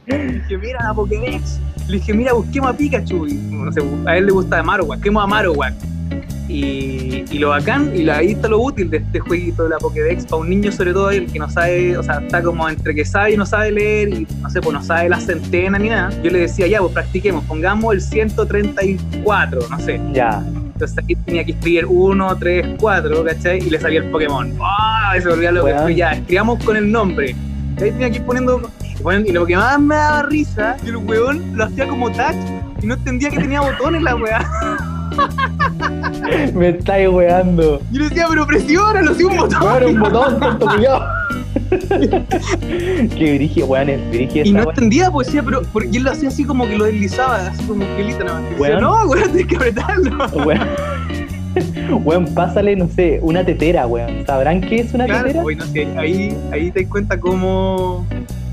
Le 0.07 0.33
dije, 0.33 0.57
mira 0.57 0.83
la 0.83 0.93
Pokédex. 0.93 1.59
Le 1.87 1.97
dije, 1.97 2.13
mira, 2.13 2.33
busquemos 2.33 2.69
a 2.69 2.73
Pikachu. 2.77 3.27
Y, 3.27 3.33
no 3.33 3.71
sé, 3.71 3.81
a 4.05 4.17
él 4.17 4.25
le 4.27 4.31
gusta 4.31 4.61
Marowak, 4.63 4.97
busquemos 4.97 5.23
a 5.23 5.27
Marowak. 5.27 5.73
Y, 6.49 7.25
y 7.29 7.39
lo 7.39 7.49
bacán, 7.49 7.91
y 7.93 8.03
la- 8.03 8.17
ahí 8.19 8.31
está 8.31 8.47
lo 8.47 8.61
útil 8.61 8.89
de 8.89 8.97
este 8.97 9.19
jueguito 9.19 9.63
de 9.63 9.69
la 9.69 9.77
Pokédex 9.79 10.25
para 10.25 10.37
un 10.41 10.49
niño, 10.49 10.71
sobre 10.71 10.93
todo 10.93 11.11
el 11.11 11.29
que 11.29 11.39
no 11.39 11.49
sabe, 11.49 11.97
o 11.97 12.03
sea, 12.03 12.19
está 12.19 12.41
como 12.41 12.69
entre 12.69 12.95
que 12.95 13.03
sabe 13.03 13.33
y 13.33 13.37
no 13.37 13.45
sabe 13.45 13.71
leer, 13.73 14.09
y 14.13 14.27
no 14.41 14.49
sé, 14.49 14.61
pues 14.61 14.73
no 14.73 14.81
sabe 14.81 15.09
la 15.09 15.19
centena 15.19 15.77
ni 15.77 15.89
nada. 15.89 16.09
Yo 16.23 16.31
le 16.31 16.39
decía, 16.39 16.67
ya, 16.67 16.79
pues 16.79 16.93
practiquemos, 16.93 17.43
pongamos 17.43 17.93
el 17.93 18.01
134, 18.01 19.59
no 19.69 19.79
sé. 19.81 19.99
Ya. 20.13 20.41
Entonces 20.47 20.97
ahí 21.05 21.15
tenía 21.15 21.43
que 21.43 21.51
escribir 21.51 21.85
1, 21.85 22.37
3, 22.37 22.67
4, 22.79 23.23
¿cachai? 23.25 23.57
Y 23.59 23.69
le 23.69 23.79
salía 23.81 23.99
el 23.99 24.09
Pokémon. 24.09 24.53
¡Ah! 24.61 25.15
Y 25.17 25.21
se 25.21 25.27
volvía 25.27 25.51
lo 25.51 25.65
que 25.65 25.71
Weón. 25.73 25.83
fue 25.83 25.95
ya, 25.95 26.11
escribamos 26.13 26.63
con 26.63 26.77
el 26.77 26.89
nombre. 26.89 27.35
Y 27.77 27.83
ahí 27.83 27.91
tenía 27.91 28.09
que 28.09 28.17
ir 28.17 28.23
poniendo. 28.25 28.69
Bueno, 29.07 29.23
y 29.25 29.31
lo 29.31 29.45
que 29.45 29.55
más 29.55 29.79
me 29.79 29.95
daba 29.95 30.23
risa, 30.23 30.75
que 30.83 30.89
el 30.89 30.97
weón 30.97 31.55
lo 31.55 31.63
hacía 31.63 31.87
como 31.87 32.11
touch 32.11 32.35
y 32.81 32.87
no 32.87 32.95
entendía 32.95 33.29
que 33.29 33.37
tenía 33.37 33.61
botones 33.61 34.03
la 34.03 34.17
weá. 34.17 34.45
Me 36.53 36.67
estáis 36.67 37.07
weando. 37.07 37.81
Yo 37.89 38.01
le 38.01 38.09
decía, 38.09 38.25
pero 38.29 38.45
presiónalo, 38.45 39.13
si 39.13 39.23
un 39.23 39.37
botón. 39.37 39.63
Weón, 39.63 39.95
un 39.95 39.99
botón, 40.01 40.39
tonto 40.41 40.65
culiao. 40.65 41.01
Qué 43.17 43.35
brigio, 43.37 43.67
weón, 43.67 43.87
es 43.87 44.09
brigio 44.09 44.43
Y 44.43 44.51
no 44.51 44.63
entendía, 44.63 45.09
pues 45.09 45.27
decía, 45.27 45.41
pero 45.41 45.61
porque 45.71 45.95
él 45.95 46.03
lo 46.03 46.11
hacía 46.11 46.27
así 46.27 46.43
como 46.43 46.67
que 46.67 46.77
lo 46.77 46.83
deslizaba, 46.83 47.47
así 47.47 47.63
como 47.63 47.85
que 47.85 48.13
nada 48.25 48.41
más. 48.41 48.49
Decía, 48.59 48.79
no, 48.81 49.05
weón, 49.05 49.31
tienes 49.31 49.47
que 49.47 49.55
apretarlo. 49.55 50.27
Weón. 50.45 50.67
weón, 52.03 52.25
pásale, 52.35 52.75
no 52.75 52.89
sé, 52.89 53.19
una 53.21 53.45
tetera, 53.45 53.87
weón. 53.87 54.25
¿Sabrán 54.25 54.59
qué 54.59 54.81
es 54.81 54.93
una 54.93 55.05
Claro, 55.05 55.23
tetera? 55.27 55.43
güey, 55.43 55.55
no 55.55 55.65
sé, 55.65 55.87
ahí, 55.97 56.37
ahí 56.51 56.71
te 56.71 56.81
das 56.81 56.89
cuenta 56.89 57.17
cómo 57.17 58.05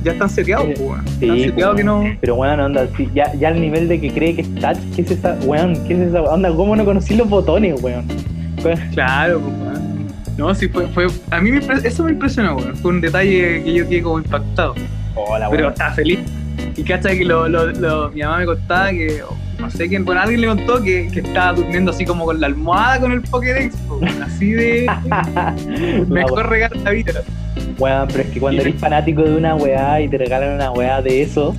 ya 0.05 0.13
están 0.13 0.29
seteados, 0.31 0.67
Eh, 0.69 0.75
pues, 0.77 0.89
weón. 0.91 1.05
sí, 1.09 1.25
están 1.25 1.39
seteados 1.41 1.73
pues, 1.75 1.81
que 1.81 1.85
no. 1.85 2.05
Pero 2.21 2.35
bueno, 2.37 2.65
onda, 2.67 2.87
sí, 2.97 3.09
ya, 3.15 3.33
ya 3.35 3.49
al 3.49 3.61
nivel 3.61 3.89
de 3.89 4.01
que 4.01 4.11
cree 4.13 4.35
que 4.37 4.43
es 4.43 4.55
touch, 4.57 4.79
¿qué 4.95 5.03
es 5.03 5.11
esa, 5.11 5.37
weón? 5.45 5.75
¿Qué 5.87 5.95
es 5.95 6.01
esa, 6.09 6.23
onda? 6.23 6.51
¿Cómo 6.55 6.77
no 6.77 6.85
conocí 6.85 7.17
los 7.17 7.29
botones, 7.29 7.83
weón? 7.83 8.05
Weón, 8.65 8.79
Claro, 8.93 9.41
pues, 9.41 9.55
weón. 9.61 10.05
No, 10.37 10.55
sí, 10.55 10.69
fue, 10.69 10.87
fue. 10.89 11.07
A 11.31 11.41
mí 11.41 11.51
me 11.53 11.61
eso 11.85 12.05
me 12.05 12.11
impresionó, 12.13 12.57
weón. 12.57 12.77
Fue 12.77 12.91
un 12.91 13.01
detalle 13.01 13.63
que 13.65 13.73
yo 13.73 13.89
quedé 13.89 14.03
como 14.03 14.19
impactado. 14.19 14.75
Hola, 15.15 15.49
Pero 15.51 15.63
weón. 15.63 15.73
estaba 15.73 15.93
feliz. 15.95 16.19
Y 16.77 16.83
cacha 16.83 17.11
que 17.11 17.25
lo, 17.25 17.49
lo, 17.49 17.67
lo- 17.73 18.11
mi 18.11 18.23
mamá 18.23 18.39
me 18.39 18.47
contaba 18.47 18.91
que, 18.91 19.21
no 19.61 19.71
sé 19.71 19.89
quién, 19.89 20.05
bueno, 20.05 20.21
alguien 20.21 20.41
le 20.41 20.47
contó 20.49 20.83
que, 20.83 21.09
que 21.13 21.21
estaba 21.21 21.53
durmiendo 21.53 21.93
así 21.93 22.05
como 22.05 22.25
con 22.25 22.41
la 22.41 22.49
almohada 22.49 22.99
con 23.01 23.13
el 23.13 23.21
Pokédex, 23.23 23.77
po, 23.89 24.01
así 24.25 24.51
de 24.53 24.87
mejor 26.09 26.49
regalo 26.49 26.77
de 26.79 26.85
la 26.85 26.91
vida. 26.91 27.13
Weón, 27.79 28.09
pero 28.09 28.21
es 28.23 28.31
que 28.31 28.41
cuando 28.41 28.61
eres 28.63 28.75
fanático 28.77 29.23
de 29.23 29.37
una 29.37 29.55
weá 29.57 30.01
y 30.01 30.09
te 30.09 30.19
regalan 30.19 30.55
una 30.55 30.71
weá 30.71 31.03
de 31.03 31.23
eso, 31.23 31.55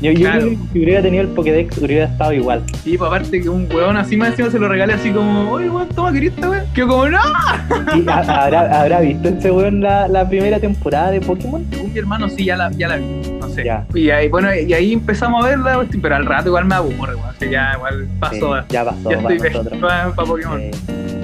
yo, 0.00 0.12
yo 0.12 0.20
Claro. 0.20 0.38
creo 0.46 0.50
que 0.50 0.56
si 0.72 0.78
hubiera 0.84 1.02
tenido 1.02 1.22
el 1.22 1.28
Pokédex 1.30 1.78
hubiera 1.78 2.04
estado 2.04 2.32
igual. 2.32 2.62
Y 2.84 2.96
pues, 2.96 3.08
aparte 3.08 3.40
que 3.40 3.48
un 3.48 3.66
weón 3.72 3.96
así 3.96 4.16
más 4.16 4.30
encima 4.30 4.48
se 4.50 4.58
lo 4.58 4.68
regale 4.68 4.92
así 4.94 5.10
como, 5.10 5.50
oye 5.50 5.68
weón, 5.68 5.88
toma 5.88 6.12
querida 6.12 6.48
weón. 6.48 6.62
Que 6.74 6.82
como, 6.82 7.08
no, 7.08 7.18
Y 7.96 8.08
habrá, 8.08 8.80
habrá 8.80 9.00
visto 9.00 9.28
ese 9.28 9.50
weón 9.50 9.80
la, 9.80 10.06
la 10.08 10.28
primera 10.28 10.58
temporada 10.60 11.10
de 11.10 11.20
Pokémon. 11.20 11.64
Según 11.70 11.92
mi 11.92 11.98
hermano 11.98 12.28
sí, 12.28 12.44
ya 12.44 12.56
la, 12.56 12.70
ya 12.72 12.88
la 12.88 12.96
vi, 12.96 13.04
no 13.40 13.48
sé. 13.48 13.64
Ya. 13.64 13.84
Y 13.94 14.10
ahí, 14.10 14.28
bueno, 14.28 14.48
y 14.54 14.72
ahí 14.72 14.92
empezamos 14.92 15.44
a 15.44 15.48
verla, 15.48 15.84
pero 16.00 16.14
al 16.16 16.26
rato 16.26 16.48
igual 16.48 16.64
me 16.66 16.74
aburre, 16.76 17.14
weón. 17.16 17.30
O 17.30 17.32
sea, 17.38 17.50
ya 17.50 17.72
igual 17.76 18.08
pasó, 18.20 18.56
Sí, 18.60 18.66
ya 18.70 18.84
pasó, 18.84 19.10
ya 19.10 19.20
para 19.20 19.34
estoy 19.34 19.50
nosotros. 19.50 19.80
para 19.80 20.10
Pokémon. 20.12 20.60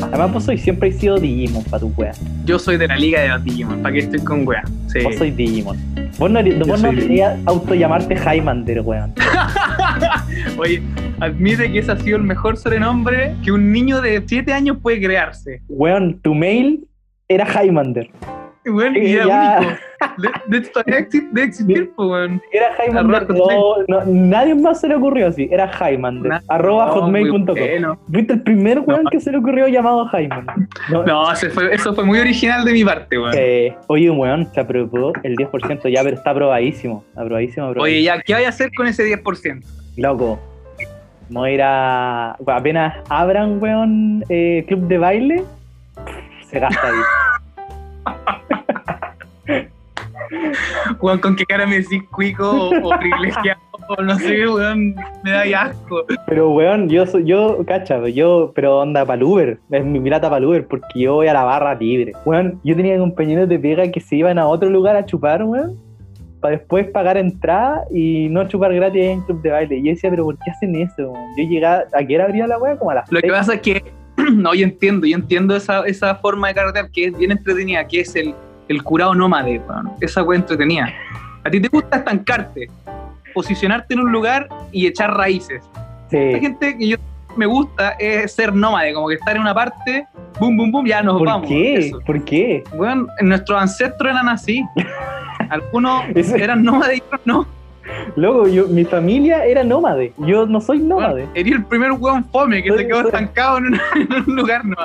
Además, 0.04 0.32
vos 0.32 0.44
sois 0.44 0.60
siempre 0.60 0.88
he 0.88 0.92
sido 0.92 1.18
Digimon 1.18 1.64
para 1.64 1.80
tu 1.80 1.92
wea. 1.96 2.12
Yo 2.44 2.58
soy 2.58 2.76
de 2.76 2.88
la 2.88 2.96
liga 2.96 3.20
de 3.20 3.28
los 3.28 3.44
Digimon, 3.44 3.82
¿para 3.82 3.92
qué 3.92 4.00
estoy 4.00 4.20
con 4.20 4.46
weón? 4.46 4.64
Sí. 4.88 5.00
Vos 5.02 5.16
sois 5.16 5.36
Digimon. 5.36 5.76
Vos 6.18 6.30
no, 6.30 6.40
vos 6.42 6.68
no 6.68 6.76
soy 6.76 6.96
deberías 6.96 7.38
autollamarte 7.46 8.14
Highlander, 8.14 8.80
weón. 8.80 9.12
Oye, 10.58 10.82
admite 11.20 11.70
que 11.72 11.78
ese 11.78 11.92
ha 11.92 11.96
sido 11.96 12.16
el 12.16 12.22
mejor 12.22 12.56
sobrenombre 12.56 13.34
que 13.42 13.52
un 13.52 13.72
niño 13.72 14.00
de 14.00 14.22
7 14.26 14.52
años 14.52 14.78
puede 14.80 15.00
crearse. 15.00 15.62
Weón, 15.68 16.20
tu 16.20 16.34
mail 16.34 16.86
era 17.28 17.46
Highlander. 17.46 18.10
Bueno, 18.66 18.98
y 18.98 19.12
era 19.12 19.26
ya. 19.26 19.58
único. 19.60 19.72
De, 20.48 20.60
de 20.60 20.70
debe 21.32 21.44
existir, 21.44 21.92
pues, 21.94 22.08
weón. 22.08 22.42
Era. 22.52 22.68
Arroba 23.00 23.26
No, 23.28 23.74
no, 23.88 24.04
nadie 24.06 24.54
más 24.54 24.80
se 24.80 24.88
le 24.88 24.96
ocurrió 24.96 25.28
así. 25.28 25.48
Era. 25.50 25.70
Na- 26.12 26.42
arroba 26.48 26.86
No, 26.86 26.92
hotmail.com. 26.92 27.44
bueno. 27.44 27.98
Fuiste 28.10 28.32
el 28.34 28.42
primer 28.42 28.80
weón 28.80 29.04
que 29.10 29.20
se 29.20 29.30
le 29.32 29.38
ocurrió 29.38 29.68
llamado 29.68 30.08
Highlander. 30.12 30.54
No, 30.90 31.04
fue- 31.52 31.74
eso 31.74 31.94
fue 31.94 32.04
muy 32.04 32.18
original 32.18 32.64
de 32.64 32.72
mi 32.72 32.84
parte, 32.84 33.18
weón. 33.18 33.32
eh, 33.36 33.76
oye, 33.88 34.10
weón, 34.10 34.46
se 34.52 34.60
aprobó 34.60 35.12
el 35.22 35.36
10% 35.36 35.88
ya, 35.88 36.02
pero 36.02 36.16
está 36.16 36.30
aprobadísimo. 36.30 37.04
Aprobadísimo, 37.16 37.66
aprobadísimo. 37.66 37.82
Oye, 37.82 38.02
ya, 38.02 38.20
¿qué 38.22 38.32
vaya 38.34 38.46
a 38.46 38.50
hacer 38.50 38.70
con 38.74 38.86
ese 38.86 39.04
10%? 39.04 39.64
Loco. 39.96 40.38
No 41.30 41.48
ir 41.48 41.62
a. 41.62 42.32
Apenas 42.46 42.96
abran, 43.08 43.58
weón, 43.62 44.24
eh, 44.28 44.64
club 44.68 44.86
de 44.88 44.98
baile, 44.98 45.44
se 46.46 46.58
gasta 46.60 46.86
ahí. 46.88 46.94
Weón, 51.00 51.18
¿con 51.18 51.36
qué 51.36 51.44
cara 51.44 51.66
me 51.66 51.76
decís 51.76 52.02
cuico 52.10 52.48
o, 52.48 52.88
o 52.88 52.98
privilegiado? 52.98 53.60
O 53.88 54.02
no 54.02 54.18
sé, 54.18 54.48
weón, 54.48 54.94
me 55.22 55.30
da 55.30 55.62
asco. 55.62 56.04
Pero, 56.26 56.50
weón, 56.50 56.88
yo 56.88 57.06
soy, 57.06 57.24
yo, 57.24 57.64
cacha, 57.66 58.06
yo, 58.08 58.52
pero 58.54 58.78
onda 58.78 59.04
para 59.04 59.24
Uber, 59.24 59.58
es 59.70 59.84
mi 59.84 60.00
pirata 60.00 60.30
para 60.30 60.46
Uber, 60.46 60.66
porque 60.66 60.86
yo 60.94 61.14
voy 61.14 61.28
a 61.28 61.34
la 61.34 61.44
barra 61.44 61.74
libre. 61.74 62.12
Weón, 62.24 62.60
yo 62.64 62.74
tenía 62.74 62.98
compañeros 62.98 63.48
de 63.48 63.58
pega 63.58 63.90
que 63.90 64.00
se 64.00 64.16
iban 64.16 64.38
a 64.38 64.46
otro 64.46 64.70
lugar 64.70 64.96
a 64.96 65.04
chupar, 65.04 65.42
weón, 65.42 65.78
para 66.40 66.56
después 66.56 66.86
pagar 66.88 67.16
entrada 67.16 67.84
y 67.90 68.28
no 68.30 68.46
chupar 68.48 68.74
gratis 68.74 69.02
en 69.02 69.20
club 69.22 69.42
de 69.42 69.50
baile. 69.50 69.76
Y 69.76 69.84
yo 69.84 69.90
decía, 69.90 70.10
pero 70.10 70.24
¿por 70.24 70.38
qué 70.38 70.50
hacen 70.50 70.74
eso? 70.76 71.10
weón? 71.10 71.28
Yo 71.36 71.44
llegaba, 71.44 71.84
¿a 71.92 72.04
qué 72.06 72.14
hora 72.14 72.24
abría 72.24 72.46
la 72.46 72.58
weá? 72.58 72.76
Como 72.76 72.90
a 72.90 72.94
las 72.94 73.12
Lo 73.12 73.20
que 73.20 73.28
pasa 73.28 73.54
es 73.54 73.60
que, 73.60 73.84
no, 74.32 74.54
yo 74.54 74.64
entiendo, 74.64 75.06
yo 75.06 75.16
entiendo 75.16 75.56
esa, 75.56 75.84
esa 75.86 76.14
forma 76.14 76.48
de 76.48 76.54
carretear 76.54 76.90
que 76.90 77.06
es 77.06 77.18
bien 77.18 77.32
entretenida, 77.32 77.86
que 77.86 78.00
es 78.00 78.16
el, 78.16 78.34
el 78.68 78.82
curado 78.82 79.14
nómade, 79.14 79.60
weón. 79.68 79.92
Esa 80.00 80.22
weá 80.22 80.38
entretenida. 80.38 80.92
A 81.44 81.50
ti 81.50 81.60
te 81.60 81.68
gusta 81.68 81.98
estancarte, 81.98 82.68
posicionarte 83.34 83.94
en 83.94 84.00
un 84.00 84.12
lugar 84.12 84.48
y 84.72 84.86
echar 84.86 85.14
raíces. 85.14 85.62
Sí. 86.10 86.38
gente 86.40 86.76
que 86.78 86.88
yo 86.88 86.96
me 87.36 87.46
gusta 87.46 87.90
es 87.98 88.32
ser 88.32 88.54
nómade, 88.54 88.94
como 88.94 89.08
que 89.08 89.14
estar 89.14 89.34
en 89.34 89.42
una 89.42 89.54
parte, 89.54 90.06
boom, 90.38 90.56
boom, 90.56 90.70
boom, 90.70 90.86
ya 90.86 91.02
nos 91.02 91.18
¿Por 91.18 91.26
vamos. 91.26 91.48
qué? 91.48 91.74
Eso. 91.76 92.00
¿Por 92.06 92.24
qué? 92.24 92.62
Bueno, 92.76 93.06
nuestros 93.22 93.60
ancestros 93.60 94.12
eran 94.12 94.28
así. 94.28 94.64
Algunos 95.50 96.04
eran 96.36 96.62
nómades 96.62 96.98
y 96.98 97.00
otros 97.02 97.20
no. 97.24 97.46
Loco, 98.16 98.46
yo, 98.48 98.66
mi 98.68 98.84
familia 98.84 99.44
era 99.44 99.62
nómade. 99.64 100.12
Yo 100.18 100.46
no 100.46 100.60
soy 100.60 100.78
nómade. 100.78 101.26
Eres 101.34 101.52
el 101.54 101.64
primer 101.64 101.92
weón 101.92 102.24
fome 102.24 102.62
que 102.62 102.68
Soy- 102.70 102.78
se 102.78 102.86
quedó 102.86 102.96
soy- 103.02 103.06
estancado 103.06 103.58
en 103.58 103.66
un, 103.66 103.74
en 103.96 104.24
un 104.30 104.36
lugar 104.36 104.64
no. 104.64 104.76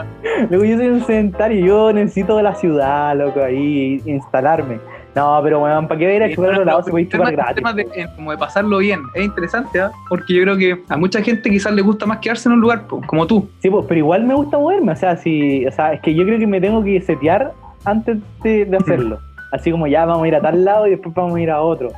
Luego 0.50 0.66
yo 0.66 0.78
soy 0.78 0.88
un 0.88 1.02
sedentario, 1.06 1.66
yo 1.66 1.94
necesito 1.94 2.38
de 2.38 2.44
la 2.44 2.56
ciudad, 2.56 3.16
loco, 3.18 3.42
ahí 3.44 4.02
instalarme. 4.06 4.80
No, 5.16 5.40
pero 5.44 5.62
weón, 5.64 5.88
¿para 5.88 6.00
qué 6.00 6.16
ir 6.16 6.24
a 6.24 6.30
chupar 6.30 6.50
a 6.50 6.54
otro 6.54 6.66
lado 6.66 6.84
si 6.84 6.92
podéis 6.92 7.10
chupar 7.10 7.32
gratis? 7.34 7.56
temas 7.56 7.76
de, 7.76 7.88
en- 7.96 8.08
como 8.16 8.32
de 8.32 8.38
pasarlo 8.38 8.78
bien. 8.78 9.02
Es 9.16 9.26
interesante, 9.26 9.82
¿ah? 9.82 9.92
Porque 10.08 10.34
yo 10.34 10.44
creo 10.44 10.56
que 10.58 10.80
a 10.88 10.98
mucha 10.98 11.22
gente 11.22 11.50
quizás 11.50 11.74
le 11.74 11.82
gusta 11.82 12.06
más 12.06 12.20
quedarse 12.20 12.48
en 12.48 12.54
un 12.54 12.62
lugar, 12.62 12.86
po, 12.88 13.02
como 13.08 13.26
tú. 13.26 13.50
Sí, 13.60 13.70
pues, 13.70 13.86
pero 13.88 13.98
igual 13.98 14.24
me 14.26 14.36
gusta 14.36 14.58
moverme, 14.58 14.92
o 14.92 14.96
sea, 14.96 15.16
si, 15.18 15.66
o 15.66 15.72
sea, 15.72 15.94
es 15.94 16.02
que 16.02 16.14
yo 16.14 16.24
creo 16.26 16.38
que 16.38 16.46
me 16.48 16.62
tengo 16.62 16.84
que 16.84 17.02
setear 17.02 17.54
antes 17.86 18.18
de, 18.44 18.66
de 18.66 18.78
hacerlo. 18.78 19.18
Así 19.52 19.72
como 19.72 19.88
ya 19.88 20.06
vamos 20.06 20.24
a 20.24 20.28
ir 20.28 20.36
a 20.36 20.42
tal 20.42 20.64
lado 20.64 20.86
y 20.86 20.92
después 20.92 21.14
vamos 21.16 21.36
a 21.36 21.42
ir 21.42 21.50
a 21.50 21.60
otro. 21.60 21.90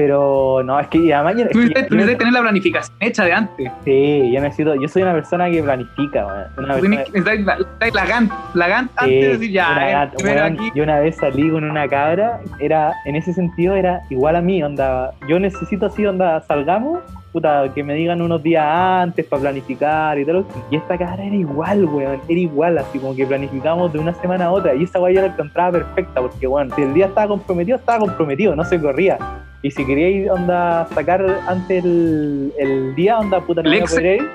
Pero 0.00 0.62
no, 0.64 0.80
es 0.80 0.88
que 0.88 0.96
y 0.96 1.12
además 1.12 1.34
yo, 1.36 1.48
Tú 1.50 1.58
necesitas, 1.58 2.16
tener 2.16 2.32
la 2.32 2.40
planificación 2.40 2.96
hecha 3.00 3.22
de 3.24 3.34
antes. 3.34 3.70
sí, 3.84 4.32
yo 4.32 4.40
necesito, 4.40 4.74
yo 4.74 4.88
soy 4.88 5.02
una 5.02 5.12
persona 5.12 5.50
que 5.50 5.62
planifica. 5.62 6.24
Una 6.56 6.74
persona- 6.74 6.96
necesitas 6.96 7.40
la, 7.40 7.58
la 7.92 8.06
Gantt, 8.06 8.32
la 8.54 8.68
Gantt 8.68 8.90
antes 8.96 9.20
de 9.20 9.28
decir 9.28 9.50
ya, 9.50 9.72
una 9.72 10.04
eh. 10.04 10.70
Yo 10.74 10.84
una 10.84 11.00
vez 11.00 11.16
salí 11.16 11.50
con 11.50 11.64
una 11.64 11.86
cabra, 11.86 12.40
era, 12.58 12.94
en 13.04 13.16
ese 13.16 13.34
sentido 13.34 13.74
era 13.74 14.00
igual 14.08 14.36
a 14.36 14.40
mí, 14.40 14.62
onda, 14.62 15.10
yo 15.28 15.38
necesito 15.38 15.86
así, 15.86 16.06
onda, 16.06 16.40
salgamos, 16.40 17.00
puta, 17.32 17.70
que 17.74 17.82
me 17.82 17.94
digan 17.94 18.20
unos 18.20 18.42
días 18.42 18.64
antes 18.66 19.24
para 19.26 19.42
planificar 19.42 20.18
y 20.18 20.24
todo. 20.24 20.44
Y 20.70 20.76
esta 20.76 20.98
cabra 20.98 21.24
era 21.24 21.34
igual, 21.34 21.84
weón, 21.84 22.20
era 22.28 22.40
igual, 22.40 22.78
así 22.78 22.98
como 22.98 23.14
que 23.14 23.26
planificamos 23.26 23.92
de 23.92 23.98
una 23.98 24.14
semana 24.14 24.46
a 24.46 24.52
otra. 24.52 24.74
Y 24.74 24.84
esa 24.84 25.00
weá 25.00 25.12
yo 25.12 25.20
la 25.22 25.28
encontraba 25.28 25.72
perfecta, 25.72 26.20
porque 26.20 26.46
weón, 26.46 26.70
si 26.74 26.82
el 26.82 26.94
día 26.94 27.06
estaba 27.06 27.28
comprometido, 27.28 27.78
estaba 27.78 27.98
comprometido, 27.98 28.56
no 28.56 28.64
se 28.64 28.80
corría. 28.80 29.18
Y 29.62 29.70
si 29.70 29.84
quería 29.84 30.08
ir, 30.08 30.30
onda, 30.30 30.86
sacar 30.94 31.24
antes 31.46 31.84
el, 31.84 32.52
el 32.58 32.94
día, 32.94 33.18
onda, 33.18 33.40
puta, 33.40 33.62
no 33.62 33.70
poder 33.70 34.06
ir. 34.06 34.30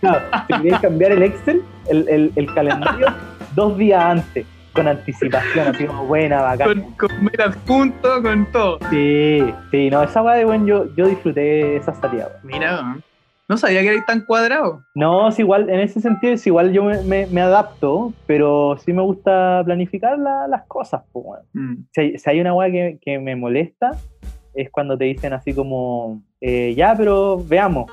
Claro, 0.00 0.20
si 0.46 0.54
quería 0.54 0.78
cambiar 0.80 1.12
el 1.12 1.22
Excel, 1.24 1.62
el, 1.88 2.08
el, 2.08 2.32
el 2.36 2.54
calendario, 2.54 3.06
dos 3.56 3.76
días 3.76 4.02
antes, 4.04 4.46
con 4.78 4.88
anticipación, 4.88 5.68
así 5.68 5.86
como 5.86 6.06
buena, 6.06 6.42
bacán. 6.42 6.68
Con, 6.96 7.08
con 7.08 7.24
metas 7.24 7.56
juntos, 7.66 8.20
con 8.22 8.46
todo. 8.52 8.78
Sí, 8.90 9.44
sí, 9.70 9.90
no, 9.90 10.02
esa 10.02 10.22
weá 10.22 10.36
de 10.36 10.44
weón, 10.44 10.66
yo, 10.66 10.86
yo 10.94 11.06
disfruté 11.06 11.76
esa 11.76 11.94
salida. 11.94 12.28
Mira, 12.42 12.96
no 13.48 13.56
sabía 13.56 13.80
que 13.82 13.88
erais 13.88 14.06
tan 14.06 14.20
cuadrado. 14.22 14.82
No, 14.94 15.28
es 15.28 15.38
igual, 15.38 15.68
en 15.70 15.80
ese 15.80 16.00
sentido 16.00 16.34
es 16.34 16.46
igual 16.46 16.72
yo 16.72 16.84
me, 16.84 17.00
me, 17.02 17.26
me 17.26 17.40
adapto, 17.40 18.12
pero 18.26 18.76
sí 18.84 18.92
me 18.92 19.02
gusta 19.02 19.62
planificar 19.64 20.18
la- 20.18 20.46
las 20.48 20.66
cosas, 20.66 21.02
pues. 21.12 21.40
Mm. 21.54 21.74
Si 21.92 22.00
hay, 22.00 22.18
si 22.18 22.30
hay 22.30 22.40
una 22.40 22.54
weá 22.54 22.70
que, 22.70 22.98
que 23.00 23.18
me 23.18 23.36
molesta, 23.36 23.92
es 24.54 24.70
cuando 24.70 24.98
te 24.98 25.04
dicen 25.06 25.32
así 25.32 25.54
como, 25.54 26.22
eh, 26.40 26.74
ya, 26.76 26.94
pero 26.96 27.38
veamos. 27.44 27.90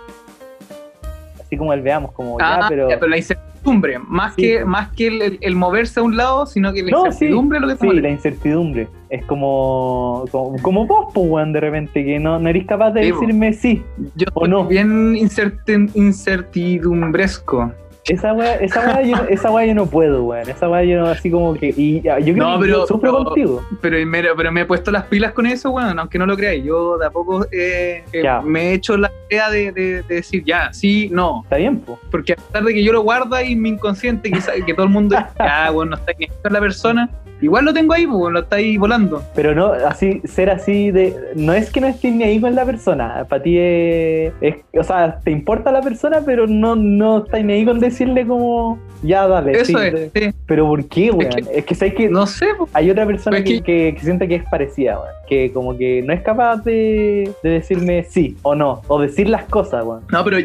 Así 1.40 1.58
como 1.58 1.74
el 1.74 1.82
veamos, 1.82 2.12
como, 2.12 2.38
Ah, 2.40 2.60
ya, 2.62 2.68
pero... 2.68 2.90
ya, 2.90 3.00
pero 3.00 3.10
la 3.10 3.18
incertidumbre, 3.66 4.00
más 4.08 4.36
Sí. 4.36 4.42
que, 4.44 4.66
más 4.66 4.90
que 4.92 5.08
el, 5.08 5.38
el- 5.42 5.56
moverse 5.56 6.00
a 6.00 6.04
un 6.04 6.16
lado, 6.16 6.46
sino 6.46 6.72
que 6.74 6.84
la 6.84 6.92
No, 6.92 7.02
sí, 7.04 7.08
incertidumbre 7.08 7.58
es 7.58 7.62
lo 7.62 7.68
que 7.70 7.76
te 7.76 7.90
Sí, 7.92 8.00
la 8.00 8.10
incertidumbre. 8.10 8.88
Es 9.10 9.26
como, 9.26 10.26
como, 10.32 10.56
como 10.62 10.86
vos, 10.86 11.08
pues, 11.14 11.54
de 11.54 11.60
repente, 11.60 12.04
que 12.06 12.20
no, 12.20 12.38
no 12.40 12.50
eres 12.50 12.66
capaz 12.66 12.92
de 12.92 13.04
Sí, 13.06 13.12
decirme 13.12 13.54
sí. 13.54 13.84
Yo 14.16 14.28
¿O 14.34 14.48
no? 14.48 14.66
bien 14.66 15.14
incerti- 15.16 15.90
incertidumbresco. 15.96 17.72
Esa 18.08 18.34
weá, 18.34 18.56
esa 18.58 18.82
weá, 18.86 19.02
yo, 19.02 19.16
esa 19.30 19.50
weá 19.50 19.66
yo 19.66 19.74
no 19.74 19.88
puedo, 19.88 20.24
weón. 20.26 20.48
Esa 20.48 20.70
weá 20.70 20.84
yo 20.84 21.00
no, 21.00 21.08
así 21.08 21.32
como 21.32 21.56
que. 21.56 21.74
Y 21.76 22.02
yo 22.02 22.14
creo 22.20 22.36
No, 22.36 22.60
que 22.60 22.66
pero- 22.68 22.78
yo 22.82 22.88
sufro 22.88 23.12
pero- 23.12 23.24
contigo. 23.26 23.66
Pero 23.82 24.06
me, 24.06 24.24
pero 24.36 24.52
me 24.52 24.62
he 24.62 24.66
puesto 24.66 24.92
las 24.92 25.06
pilas 25.06 25.34
con 25.34 25.48
eso, 25.48 25.72
bueno, 25.72 26.00
aunque 26.00 26.20
no 26.20 26.28
lo 26.28 26.36
creáis. 26.38 26.64
Yo 26.64 26.98
de 27.00 27.08
a 27.08 27.10
poco 27.10 27.46
eh, 27.52 28.04
eh, 28.14 28.24
me 28.44 28.70
he 28.70 28.74
hecho 28.74 28.96
la 28.96 29.12
idea 29.30 29.50
de, 29.50 29.72
de- 29.72 30.04
de 30.04 30.16
decir 30.16 30.44
ya, 30.46 30.72
sí, 30.72 31.10
no. 31.12 31.42
Está 31.44 31.58
bien, 31.58 31.80
pues. 31.80 31.98
Porque 32.12 32.34
a 32.34 32.36
pesar 32.36 32.64
de 32.64 32.74
que 32.76 32.84
yo 32.84 32.94
lo 32.94 33.02
guardo 33.02 33.36
ahí 33.36 33.54
en 33.54 33.62
mi 33.64 33.70
inconsciente, 33.70 34.32
quizá, 34.32 34.52
que 34.66 34.74
todo 34.76 34.86
el 34.86 34.92
mundo 34.92 35.16
ya, 35.40 35.72
bueno, 35.72 35.92
no 35.92 35.96
está 35.98 36.12
ni 36.20 36.28
con 36.28 36.54
la 36.54 36.60
persona, 36.60 37.10
igual 37.42 37.66
lo 37.66 37.74
tengo 37.74 37.94
ahí, 37.94 38.06
pues, 38.08 38.34
lo 38.34 38.40
está 38.40 38.56
ahí 38.58 38.78
volando. 38.78 39.22
Pero 39.36 39.54
no, 39.56 39.68
así, 39.74 40.22
ser 40.26 40.50
así 40.50 40.92
de. 40.92 41.14
No 41.36 41.54
es 41.54 41.70
que 41.72 41.82
no 41.82 41.88
estés 41.88 42.14
ni 42.14 42.24
ahí 42.24 42.40
con 42.40 42.56
la 42.56 42.66
persona. 42.66 43.26
Para 43.30 43.44
ti 43.44 43.58
es, 43.58 44.34
es- 44.42 44.56
O 44.78 44.84
sea, 44.84 45.20
te 45.24 45.32
importa 45.32 45.72
la 45.72 45.82
persona, 45.82 46.22
pero 46.26 46.48
no, 46.48 46.76
no 46.76 47.20
estás 47.26 47.44
ni 47.44 47.54
ahí 47.54 47.66
con 47.66 47.80
decirle 47.80 48.26
como. 48.26 48.80
Ya, 49.04 49.28
dale. 49.28 49.52
Eso 49.52 49.66
sí, 49.66 49.76
es, 49.78 50.12
sí. 50.16 50.30
Pero 50.48 50.68
¿por 50.68 50.86
qué, 50.88 51.12
weón? 51.12 51.30
que- 51.32 51.60
Es 51.60 51.66
que, 51.66 51.76
sabes 51.76 51.94
que 51.94 52.10
No 52.10 52.26
sé, 52.26 52.48
pues. 52.58 52.72
hay 52.74 52.90
otra 52.90 53.06
persona 53.06 53.38
Es 53.38 53.44
que, 53.44 53.62
que- 53.62 53.94
que, 53.96 54.02
siente 54.04 54.28
que 54.28 54.36
es 54.36 54.44
parecida, 54.50 54.96
weón. 55.00 55.12
Que 55.28 55.52
como 55.54 55.78
que 55.78 56.02
no 56.02 56.14
es 56.14 56.22
capaz 56.22 56.58
de, 56.64 57.32
de 57.44 57.50
decirme 57.50 58.04
sí 58.10 58.36
o 58.42 58.56
no. 58.56 58.82
O 58.88 59.00
decir 59.00 59.30
las 59.30 59.44
cosas, 59.46 59.84
weón. 59.86 60.02
No, 60.12 60.24
pero 60.24 60.38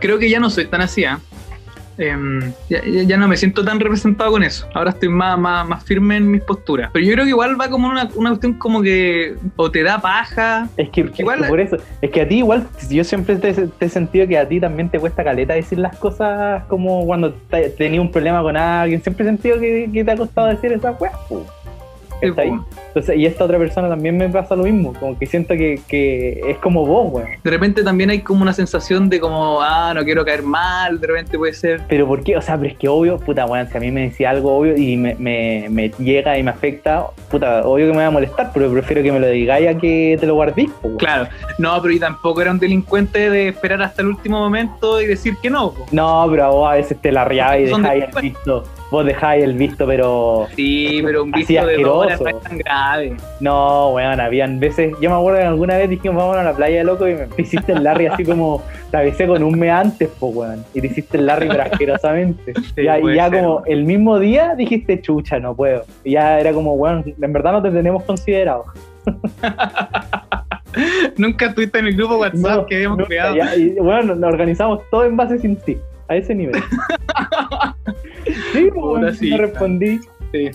creo 0.00 0.18
que 0.18 0.30
ya 0.30 0.40
no 0.40 0.48
soy 0.50 0.66
tan 0.66 0.80
así, 0.80 1.04
¿ah? 1.04 1.18
Em, 1.18 1.43
ya, 1.96 2.82
ya- 2.84 3.02
ya 3.02 3.16
no 3.16 3.28
me 3.28 3.36
siento 3.36 3.64
tan 3.64 3.78
representado 3.80 4.30
con 4.32 4.42
eso. 4.42 4.66
Ahora 4.74 4.90
estoy 4.90 5.08
más, 5.08 5.38
más, 5.38 5.66
más 5.68 5.84
firme 5.84 6.16
en 6.16 6.30
mis 6.30 6.42
posturas. 6.42 6.90
Pero 6.92 7.04
yo 7.06 7.12
creo 7.12 7.24
que 7.24 7.30
igual 7.30 7.60
va 7.60 7.68
como 7.68 7.88
una, 7.88 8.08
una 8.14 8.30
cuestión 8.30 8.54
como 8.54 8.82
que 8.82 9.34
o 9.56 9.70
te 9.70 9.82
da 9.82 10.00
paja. 10.00 10.68
Es 10.76 10.90
que, 10.90 11.02
es 11.02 11.20
igual- 11.20 11.42
que 11.42 11.48
por 11.48 11.60
eso, 11.60 11.76
es 12.02 12.10
que 12.10 12.20
a 12.22 12.28
ti 12.28 12.38
igual, 12.38 12.66
yo 12.90 13.04
siempre 13.04 13.36
te, 13.36 13.52
te 13.52 13.84
he 13.86 13.88
sentido 13.88 14.26
que 14.26 14.38
a 14.38 14.48
ti 14.48 14.60
también 14.60 14.88
te 14.88 14.98
cuesta 14.98 15.22
caleta 15.24 15.54
decir 15.54 15.78
las 15.78 15.96
cosas 15.96 16.64
como 16.64 17.04
cuando 17.06 17.32
te- 17.50 17.70
tenías 17.70 18.00
un 18.00 18.10
problema 18.10 18.42
con 18.42 18.56
alguien, 18.56 19.02
siempre 19.02 19.24
he 19.24 19.28
sentido 19.28 19.58
que, 19.60 19.88
que 19.92 20.04
te 20.04 20.10
ha 20.10 20.16
costado 20.16 20.48
decir 20.48 20.72
esas 20.72 21.00
weas. 21.00 21.14
Entonces, 22.28 23.16
y 23.16 23.26
esta 23.26 23.44
otra 23.44 23.58
persona 23.58 23.88
también 23.88 24.16
me 24.16 24.28
pasa 24.28 24.54
lo 24.56 24.64
mismo, 24.64 24.92
como 24.98 25.18
que 25.18 25.26
siento 25.26 25.54
que, 25.54 25.80
que 25.88 26.40
es 26.48 26.58
como 26.58 26.86
vos, 26.86 27.12
weón. 27.12 27.28
De 27.42 27.50
repente 27.50 27.82
también 27.82 28.10
hay 28.10 28.20
como 28.20 28.42
una 28.42 28.52
sensación 28.52 29.08
de 29.08 29.20
como, 29.20 29.60
ah, 29.60 29.92
no 29.94 30.04
quiero 30.04 30.24
caer 30.24 30.42
mal, 30.42 31.00
de 31.00 31.06
repente 31.06 31.36
puede 31.36 31.52
ser. 31.52 31.82
Pero 31.88 32.06
¿por 32.06 32.22
qué? 32.22 32.36
O 32.36 32.42
sea, 32.42 32.56
pero 32.56 32.70
es 32.70 32.78
que 32.78 32.88
obvio, 32.88 33.18
puta, 33.18 33.46
weón, 33.46 33.68
si 33.68 33.76
a 33.76 33.80
mí 33.80 33.90
me 33.90 34.02
decía 34.02 34.30
algo 34.30 34.56
obvio 34.56 34.76
y 34.76 34.96
me, 34.96 35.14
me, 35.16 35.66
me 35.70 35.88
llega 35.98 36.38
y 36.38 36.42
me 36.42 36.50
afecta, 36.50 37.06
puta, 37.30 37.66
obvio 37.66 37.86
que 37.88 37.92
me 37.92 37.98
va 37.98 38.06
a 38.06 38.10
molestar, 38.10 38.50
pero 38.54 38.70
prefiero 38.72 39.02
que 39.02 39.12
me 39.12 39.20
lo 39.20 39.28
digáis 39.28 39.68
a 39.68 39.76
que 39.76 40.16
te 40.20 40.26
lo 40.26 40.36
weón. 40.82 40.98
Claro, 40.98 41.28
no, 41.58 41.80
pero 41.82 41.94
y 41.94 41.98
tampoco 41.98 42.40
era 42.42 42.50
un 42.50 42.58
delincuente 42.58 43.30
de 43.30 43.48
esperar 43.48 43.82
hasta 43.82 44.02
el 44.02 44.08
último 44.08 44.38
momento 44.38 45.00
y 45.00 45.06
decir 45.06 45.36
que 45.42 45.50
no. 45.50 45.74
No, 45.92 46.26
pero 46.30 46.52
vos 46.52 46.70
a 46.70 46.76
veces 46.76 46.98
te 47.00 47.12
la 47.12 47.24
y 47.58 47.64
dejáis 47.64 48.04
el 48.04 48.22
visto. 48.22 48.64
Vos 48.90 49.04
dejáis 49.04 49.42
el 49.42 49.54
visto, 49.54 49.86
pero 49.86 50.46
Sí, 50.54 51.00
pero 51.04 51.24
un 51.24 51.32
visto 51.32 51.66
de 51.66 51.78
dos 51.78 52.06
horas 52.06 52.20
no 52.20 52.28
es 52.28 52.40
tan 52.40 52.58
grave. 52.58 53.16
no, 53.40 53.90
weón, 53.90 54.20
habían 54.20 54.60
veces. 54.60 54.92
Yo 55.00 55.10
me 55.10 55.16
acuerdo 55.16 55.38
que 55.40 55.44
alguna 55.46 55.78
vez 55.78 55.90
dijimos, 55.90 56.16
vamos 56.18 56.36
a 56.36 56.44
la 56.44 56.52
playa, 56.54 56.84
loco, 56.84 57.08
y 57.08 57.14
me 57.14 57.26
hiciste 57.38 57.72
el 57.72 57.82
Larry 57.82 58.06
así 58.06 58.24
como. 58.24 58.62
Te 58.90 58.98
avisé 58.98 59.26
con 59.26 59.42
un 59.42 59.58
mes 59.58 59.72
antes, 59.72 60.08
po, 60.20 60.26
weón. 60.28 60.64
Y 60.74 60.80
te 60.80 60.86
hiciste 60.86 61.16
el 61.16 61.26
Larry, 61.26 61.48
asquerosamente. 61.48 62.52
Sí, 62.76 62.84
Ya- 62.84 63.00
y 63.00 63.14
ya 63.16 63.28
ser. 63.30 63.40
como 63.42 63.62
el 63.66 63.82
mismo 63.84 64.20
día 64.20 64.54
dijiste, 64.54 65.00
chucha, 65.00 65.40
no 65.40 65.56
puedo. 65.56 65.84
Y 66.04 66.12
ya 66.12 66.38
era 66.38 66.52
como, 66.52 66.74
weón, 66.74 67.02
en 67.20 67.32
verdad 67.32 67.52
no 67.52 67.62
te 67.62 67.70
tenemos 67.70 68.04
considerado. 68.04 68.64
Nunca 71.16 71.46
estuviste 71.46 71.78
en 71.78 71.86
el 71.86 71.96
grupo 71.96 72.16
WhatsApp 72.18 72.56
No, 72.56 72.66
que 72.66 72.74
habíamos 72.76 72.98
nunca, 72.98 73.08
creado. 73.08 73.36
ya, 73.36 73.54
y 73.56 73.70
bueno, 73.74 74.14
nos 74.14 74.32
organizamos 74.32 74.80
todo 74.90 75.04
en 75.04 75.16
base 75.16 75.38
sin 75.38 75.56
ti, 75.56 75.76
a 76.08 76.16
ese 76.16 76.34
nivel. 76.34 76.62
sí, 78.52 78.68
pues, 78.72 78.74
Puta, 78.74 79.14
sí. 79.14 79.36
respondí. 79.36 80.00
Sí. 80.32 80.50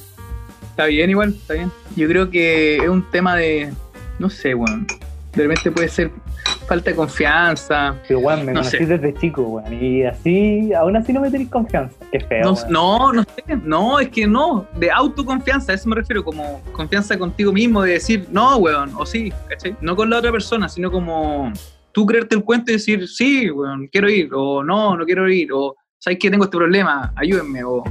Está 0.70 0.86
bien, 0.86 1.10
igual, 1.10 1.29
está 1.29 1.53
bien. 1.56 1.72
Yo 1.96 2.08
creo 2.08 2.29
que 2.29 2.77
es 2.77 2.89
un 2.89 3.03
tema 3.12 3.36
de. 3.36 3.72
No 4.18 4.29
sé, 4.29 4.53
weón. 4.56 4.86
De 5.34 5.44
repente 5.44 5.72
puede 5.72 5.89
ser 5.89 6.12
falta 6.68 6.89
de 6.89 6.96
confianza. 6.96 7.96
Pero 8.08 8.20
weón, 8.20 8.46
me 8.46 8.53
No 8.53 8.60
conocí 8.62 8.77
sé. 8.77 8.86
desde 8.86 9.13
chico, 9.15 9.41
weón. 9.44 9.74
Y 9.74 10.03
así, 10.03 10.74
aún 10.74 10.96
así 10.96 11.13
no 11.13 11.22
me 11.22 11.29
tenéis 11.29 11.50
confianza. 11.50 11.96
Qué 12.12 12.20
feo. 12.22 12.44
No, 12.44 12.56
no, 12.70 13.13
no 13.13 13.24
sé. 13.24 13.56
No, 13.63 14.00
es 14.00 14.10
que 14.10 14.25
no. 14.27 14.65
De 14.77 14.89
autoconfianza, 14.91 15.72
a 15.72 15.75
eso 15.75 15.88
me 15.89 15.96
refiero. 15.96 16.24
Como 16.24 16.62
confianza 16.72 17.18
contigo 17.18 17.51
mismo, 17.51 17.82
de 17.82 17.94
decir, 17.94 18.27
no, 18.32 18.58
weón, 18.58 18.91
o 18.98 19.06
sí, 19.06 19.32
¿cachai? 19.50 19.75
No 19.82 19.96
con 19.96 20.10
la 20.10 20.18
otra 20.18 20.32
persona, 20.32 20.68
sino 20.70 20.91
como 20.91 21.51
tú 21.91 22.05
creerte 22.05 22.36
el 22.36 22.43
cuento 22.43 22.72
y 22.72 22.75
decir, 22.75 23.08
sí, 23.08 23.50
weón, 23.50 23.88
quiero 23.88 24.10
ir, 24.10 24.29
o 24.34 24.63
no, 24.63 24.96
no 24.96 25.05
quiero 25.05 25.29
ir, 25.29 25.51
o 25.53 25.75
sabes 25.98 26.19
que 26.19 26.29
tengo 26.29 26.46
este 26.46 26.58
problema, 26.58 27.13
ayúdenme, 27.15 27.63
o 27.63 27.84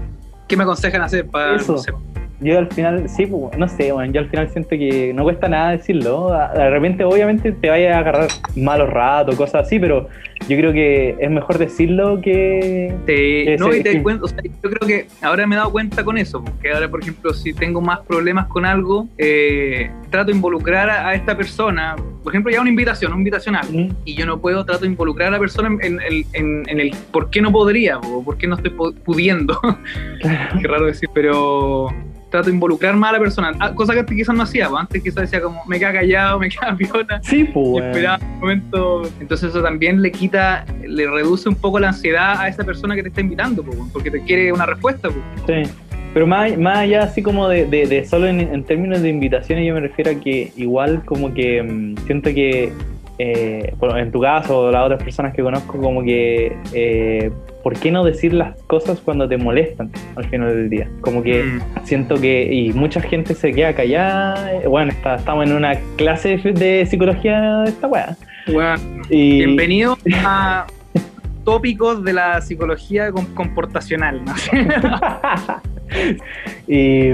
qué 0.46 0.56
me 0.56 0.62
aconsejan 0.64 1.02
hacer 1.02 1.26
para. 1.28 1.56
Eso. 1.56 1.72
no 1.72 1.78
sé. 1.78 1.92
Yo 2.40 2.56
al 2.58 2.68
final, 2.68 3.08
sí, 3.08 3.26
pues, 3.26 3.58
no 3.58 3.66
sé, 3.68 3.92
weón. 3.92 4.12
Yo 4.12 4.20
al 4.20 4.28
final 4.28 4.48
siento 4.50 4.70
que 4.70 5.12
no 5.12 5.24
cuesta 5.24 5.48
nada 5.48 5.72
decirlo. 5.72 6.30
De 6.54 6.70
repente, 6.70 7.02
obviamente, 7.04 7.50
te 7.52 7.68
vaya 7.68 7.96
a 7.96 7.98
agarrar 8.00 8.28
malos 8.54 8.88
ratos, 8.90 9.34
cosas 9.34 9.66
así, 9.66 9.80
pero 9.80 10.08
yo 10.48 10.56
creo 10.56 10.72
que 10.72 11.16
es 11.18 11.30
mejor 11.30 11.58
decirlo 11.58 12.20
que. 12.20 12.94
Te- 13.06 13.54
Ese- 13.54 13.64
no, 13.64 13.74
y 13.74 13.82
te 13.82 13.92
sí. 13.92 14.00
cuenta, 14.02 14.24
o 14.24 14.28
sea, 14.28 14.38
yo 14.44 14.70
creo 14.70 14.86
que 14.86 15.06
ahora 15.20 15.48
me 15.48 15.56
he 15.56 15.58
dado 15.58 15.72
cuenta 15.72 16.04
con 16.04 16.16
eso, 16.16 16.44
porque 16.44 16.70
ahora, 16.72 16.88
por 16.88 17.00
ejemplo, 17.02 17.34
si 17.34 17.52
tengo 17.52 17.80
más 17.80 18.00
problemas 18.06 18.46
con 18.46 18.64
algo, 18.64 19.08
eh, 19.18 19.90
trato 20.10 20.30
de 20.30 20.36
involucrar 20.36 20.88
a, 20.90 21.08
a 21.08 21.14
esta 21.14 21.36
persona, 21.36 21.96
por 22.22 22.32
ejemplo, 22.32 22.52
ya 22.52 22.60
una 22.60 22.70
invitación, 22.70 23.10
una 23.12 23.20
invitación 23.20 23.56
a 23.56 23.60
algo, 23.60 23.78
Mm, 23.78 23.88
y 24.04 24.14
yo 24.14 24.26
no 24.26 24.38
puedo, 24.40 24.64
trato 24.64 24.82
de 24.82 24.86
involucrar 24.88 25.28
a 25.28 25.30
la 25.32 25.38
persona 25.40 25.68
en, 25.82 26.00
en- 26.00 26.24
en- 26.34 26.68
en- 26.68 26.80
el 26.80 26.92
por 27.10 27.30
qué 27.30 27.42
no 27.42 27.50
podría, 27.50 27.98
o 27.98 28.22
por 28.22 28.38
qué 28.38 28.46
no 28.46 28.54
estoy 28.54 28.70
pu- 28.70 28.94
pudiendo, 28.94 29.58
qué 30.62 30.68
raro 30.68 30.86
decir, 30.86 31.08
pero 31.12 31.88
trato 32.30 32.48
de 32.48 32.54
involucrar 32.54 32.94
más 32.96 33.10
a 33.10 33.12
la 33.14 33.18
persona, 33.20 33.52
Ah, 33.60 33.72
cosa 33.74 33.92
que 33.94 34.00
antes 34.00 34.16
quizás 34.16 34.34
no 34.34 34.42
hacía, 34.42 34.68
pues, 34.68 34.80
antes 34.80 35.02
quizás 35.02 35.22
decía 35.22 35.40
como, 35.40 35.64
me 35.66 35.78
queda 35.78 35.92
callado, 35.92 36.38
me 36.38 36.48
queda 36.48 36.76
piola, 36.76 37.20
Sí, 37.22 37.44
pues, 37.44 37.84
esperaba 37.86 38.18
un 38.22 38.40
momento. 38.40 39.02
Entonces 39.20 39.50
eso 39.50 39.62
también 39.62 40.02
le 40.02 40.10
quita, 40.12 40.64
le 40.86 41.10
reduce 41.10 41.48
un 41.48 41.54
poco 41.54 41.78
la 41.78 41.88
ansiedad 41.88 42.38
a 42.40 42.48
esa 42.48 42.64
persona 42.64 42.94
que 42.94 43.02
te 43.02 43.08
está 43.08 43.20
invitando, 43.20 43.62
po, 43.62 43.72
porque 43.92 44.10
te 44.10 44.22
quiere 44.22 44.52
una 44.52 44.66
respuesta. 44.66 45.08
po. 45.08 45.16
Sí. 45.46 45.62
Pero 46.14 46.26
más, 46.26 46.56
más 46.58 46.78
allá 46.78 47.02
así 47.04 47.22
como 47.22 47.48
de, 47.48 47.66
de- 47.66 47.86
de 47.86 48.04
solo 48.06 48.26
en, 48.26 48.40
en 48.40 48.64
términos 48.64 49.02
de 49.02 49.10
invitaciones, 49.10 49.66
yo 49.66 49.74
me 49.74 49.80
refiero 49.80 50.10
a 50.10 50.14
que 50.14 50.52
igual 50.56 51.02
como 51.04 51.32
que 51.34 51.62
mm, 51.62 51.96
siento 52.06 52.30
que, 52.30 52.72
eh, 53.18 53.74
bueno, 53.78 53.96
en 53.98 54.10
tu 54.10 54.20
caso 54.20 54.58
o 54.58 54.70
las 54.70 54.84
otras 54.86 55.02
personas 55.02 55.34
que 55.34 55.42
conozco, 55.42 55.78
como 55.78 56.02
que, 56.02 56.56
eh, 56.72 57.30
¿por 57.68 57.78
qué 57.78 57.90
no 57.92 58.02
decir 58.02 58.32
las 58.32 58.56
cosas 58.62 58.98
cuando 58.98 59.28
te 59.28 59.36
molestan 59.36 59.90
al 60.16 60.24
final 60.30 60.56
del 60.56 60.70
día? 60.70 60.88
Como 61.02 61.22
que 61.22 61.42
Mm. 61.42 61.60
siento 61.84 62.14
que, 62.18 62.50
y 62.50 62.72
mucha 62.72 62.98
gente 63.02 63.34
se 63.34 63.52
queda 63.52 63.74
callada, 63.74 64.54
eh, 64.54 64.66
bueno, 64.66 64.90
está- 64.90 65.16
estamos 65.16 65.44
en 65.50 65.54
una 65.54 65.74
clase 65.96 66.38
de, 66.38 66.86
psicología 66.86 67.58
de 67.64 67.68
esta 67.68 67.86
weá. 67.86 68.16
Bueno, 68.50 68.74
Y, 69.10 69.44
bienvenido 69.44 69.98
a 70.24 70.66
tópicos 71.44 72.02
de 72.04 72.14
la 72.14 72.40
psicología 72.40 73.12
com- 73.12 73.26
comportacional. 73.34 74.22
¿no? 74.24 74.32
y, 76.66 77.10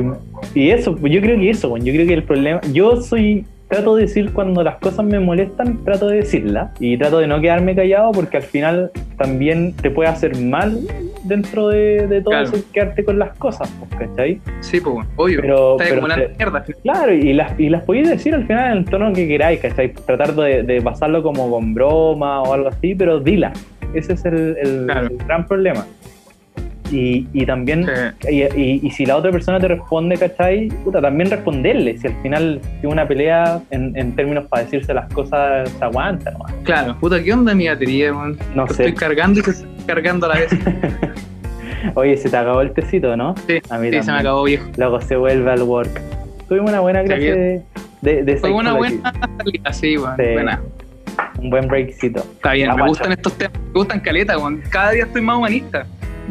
y 0.55 0.71
eso, 0.71 0.97
yo 1.03 1.21
creo 1.21 1.37
que 1.37 1.51
eso, 1.51 1.77
yo 1.79 1.93
creo 1.93 2.07
que 2.07 2.15
el 2.15 2.23
problema, 2.23 2.61
yo 2.73 3.03
soy, 3.03 3.45
trato 3.75 3.97
de 3.97 4.03
decir 4.03 4.33
cuando 4.33 4.63
las 4.63 4.77
cosas 4.77 5.05
me 5.05 5.19
molestan, 5.21 5.83
trato 5.85 6.07
de 6.09 6.17
decirlas 6.19 6.71
y 6.81 6.97
trato 6.97 7.19
de 7.19 7.27
no 7.27 7.41
quedarme 7.41 7.75
callado 7.75 8.13
porque 8.13 8.37
al 8.39 8.43
final 8.43 8.91
también 9.19 9.75
te 9.75 9.91
puede 9.91 10.09
hacer 10.09 10.37
mal 10.41 10.79
dentro 11.25 11.69
de, 11.69 12.07
de 12.07 12.21
todo 12.21 12.31
Claro. 12.33 12.49
eso, 12.49 12.65
quedarte 12.73 13.05
con 13.05 13.19
las 13.19 13.37
cosas, 13.39 13.73
pues, 13.79 13.91
¿cachai? 14.09 14.41
sí, 14.61 14.81
pues, 14.81 15.07
obvio. 15.17 15.41
Pero, 15.41 15.73
Estás 15.73 15.89
pero 15.89 16.07
te- 16.15 16.29
mierda. 16.37 16.65
claro, 16.83 17.13
y 17.15 17.33
las, 17.33 17.59
y 17.59 17.69
las 17.69 17.83
podéis 17.83 18.09
decir 18.11 18.35
al 18.35 18.47
final 18.47 18.73
en 18.73 18.79
el 18.79 18.85
tono 18.85 19.13
que 19.13 19.27
queráis, 19.27 19.61
¿cachai? 19.61 19.93
Tratar 19.93 20.35
de, 20.35 20.63
de 20.63 20.81
pasarlo 20.83 21.23
como 21.23 21.51
con 21.51 21.75
broma 21.75 22.43
o 22.43 22.53
algo 22.55 22.69
así, 22.69 22.95
pero 22.95 23.21
dila. 23.21 23.53
Ese 23.95 24.15
es 24.15 24.25
el, 24.25 24.57
el- 24.63 24.85
Claro. 24.87 25.07
el 25.09 25.17
gran 25.27 25.47
problema. 25.47 25.87
Y, 26.97 27.27
y 27.33 27.45
también 27.45 27.87
Sí. 28.21 28.31
y, 28.31 28.43
y- 28.61 28.81
y 28.85 28.91
si 28.93 29.05
la 29.05 29.17
otra 29.17 29.33
persona 29.33 29.59
te 29.59 29.67
responde, 29.67 30.17
¿cachai? 30.17 30.69
Puta, 30.85 31.01
también 31.01 31.29
responderle. 31.29 31.99
Si 31.99 32.07
al 32.07 32.15
final 32.23 32.61
si 32.81 32.87
una 32.87 33.09
pelea 33.09 33.61
en, 33.71 33.97
en 33.99 34.15
términos 34.15 34.45
para 34.47 34.63
decirse 34.63 34.95
las 34.95 35.13
cosas 35.13 35.69
se 35.71 35.85
aguanta, 35.85 36.31
¿no? 36.31 36.45
Claro, 36.63 36.97
puta, 37.01 37.21
¿qué 37.23 37.33
onda 37.33 37.53
mi 37.55 37.67
batería, 37.69 38.13
man? 38.13 38.37
No 38.55 38.67
Estoy 38.67 38.87
sé. 38.91 38.95
cargando 38.95 39.41
y 39.41 39.43
se 39.43 39.51
está 39.51 39.67
cargando 39.87 40.27
a 40.27 40.29
la 40.31 40.35
vez. 40.41 40.51
Oye, 41.95 42.17
se 42.17 42.31
te 42.31 42.37
acabó 42.37 42.61
el 42.61 42.73
tecito, 42.73 43.17
¿no? 43.17 43.35
Sí, 43.47 43.59
A 43.71 43.79
mí 43.79 43.91
sí, 43.91 44.03
se 44.03 44.13
me 44.13 44.19
acabó 44.19 44.45
viejo. 44.45 44.69
Luego 44.77 45.01
se 45.01 45.17
vuelve 45.17 45.51
al 45.51 45.63
work. 45.63 46.01
Tuvimos 46.49 46.71
una 46.71 46.81
buena 46.81 47.03
clase 47.03 47.23
de, 47.23 47.63
de, 48.03 48.23
de 48.23 48.37
Fue 48.37 48.51
una 48.53 48.73
buena 48.75 49.13
salida, 49.39 49.73
sí. 49.73 49.97
Sí. 49.97 49.99
Buena. 49.99 50.61
Un 51.39 51.51
buen 51.51 51.69
breakcito. 51.69 52.21
Está 52.21 52.53
bien, 52.53 52.75
me 52.75 52.87
gustan 52.89 53.13
estos 53.13 53.35
temas, 53.35 53.59
me 53.67 53.73
gustan 53.73 54.01
caleta. 54.01 54.37
Cada 54.71 54.93
día 54.93 55.05
estoy 55.05 55.23
más 55.23 55.37
humanista. 55.37 55.87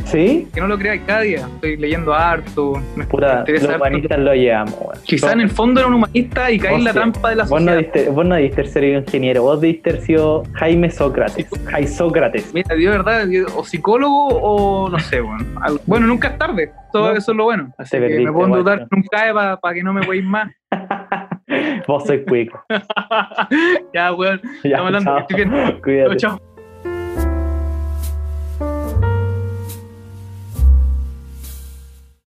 ¿Sí? 0.06 0.48
Que 0.54 0.60
no 0.62 0.68
lo 0.68 0.78
creáis, 0.78 1.02
cada 1.06 1.22
día 1.22 1.48
estoy 1.56 1.78
leyendo 1.78 2.14
harto. 2.14 2.74
Me 2.96 3.06
Puta, 3.06 3.44
los 3.48 3.64
humanistas 3.64 4.20
lo 4.20 4.34
llevamos. 4.34 5.00
Quizá 5.04 5.34
en 5.34 5.42
el 5.42 5.50
fondo 5.50 5.80
era 5.80 5.88
un 5.88 5.96
humanista 5.96 6.52
y 6.52 6.60
caí 6.60 6.76
en 6.76 6.84
la 6.84 6.92
sí. 6.92 6.98
trampa 6.98 7.30
de 7.30 7.36
la 7.38 7.44
Vos 7.44 7.62
no, 7.62 7.72
sociedad. 7.72 7.78
diste, 7.94 8.10
vos 8.10 8.26
no 8.26 8.36
diste 8.36 8.66
ser 8.66 8.84
ingeniero, 8.84 9.44
vos 9.44 9.62
diste 9.62 10.02
sido 10.02 10.44
Jaime 10.54 10.90
Sócrates. 10.90 11.48
Jaime 11.66 11.88
Sócrates. 11.88 12.54
Mira, 12.54 12.76
de 12.76 12.88
verdad, 12.88 13.28
o 13.56 13.64
psicólogo 13.64 14.28
o 14.28 14.90
no 14.90 15.00
sé, 15.00 15.22
bueno. 15.22 15.46
Bueno, 15.86 16.08
nunca 16.08 16.30
es 16.30 16.38
tarde, 16.38 16.72
todo 16.92 17.12
No. 17.12 17.18
eso 17.18 17.32
es 17.32 17.38
lo 17.38 17.44
bueno. 17.46 17.74
Así 17.78 17.92
que 17.98 18.02
perdiste, 18.02 18.24
me 18.26 18.32
puedo 18.32 18.50
con 18.64 18.88
un 18.92 19.04
CAE 19.12 19.34
para 19.34 19.74
que 19.74 19.84
no 19.84 19.94
me 19.94 20.06
veáis 20.06 20.24
más. 20.26 20.52
vos 21.88 22.04
sois 22.06 22.22
cuico. 22.28 22.64
ya, 23.94 24.14
weón, 24.14 24.42
Ya, 24.64 24.70
estamos 24.70 24.88
hablando, 24.88 25.12
chao. 25.18 25.28
que 25.28 25.42
estoy 25.42 25.50
bien. 25.50 25.80
Cuídate. 25.84 26.18
Chao. 26.18 26.53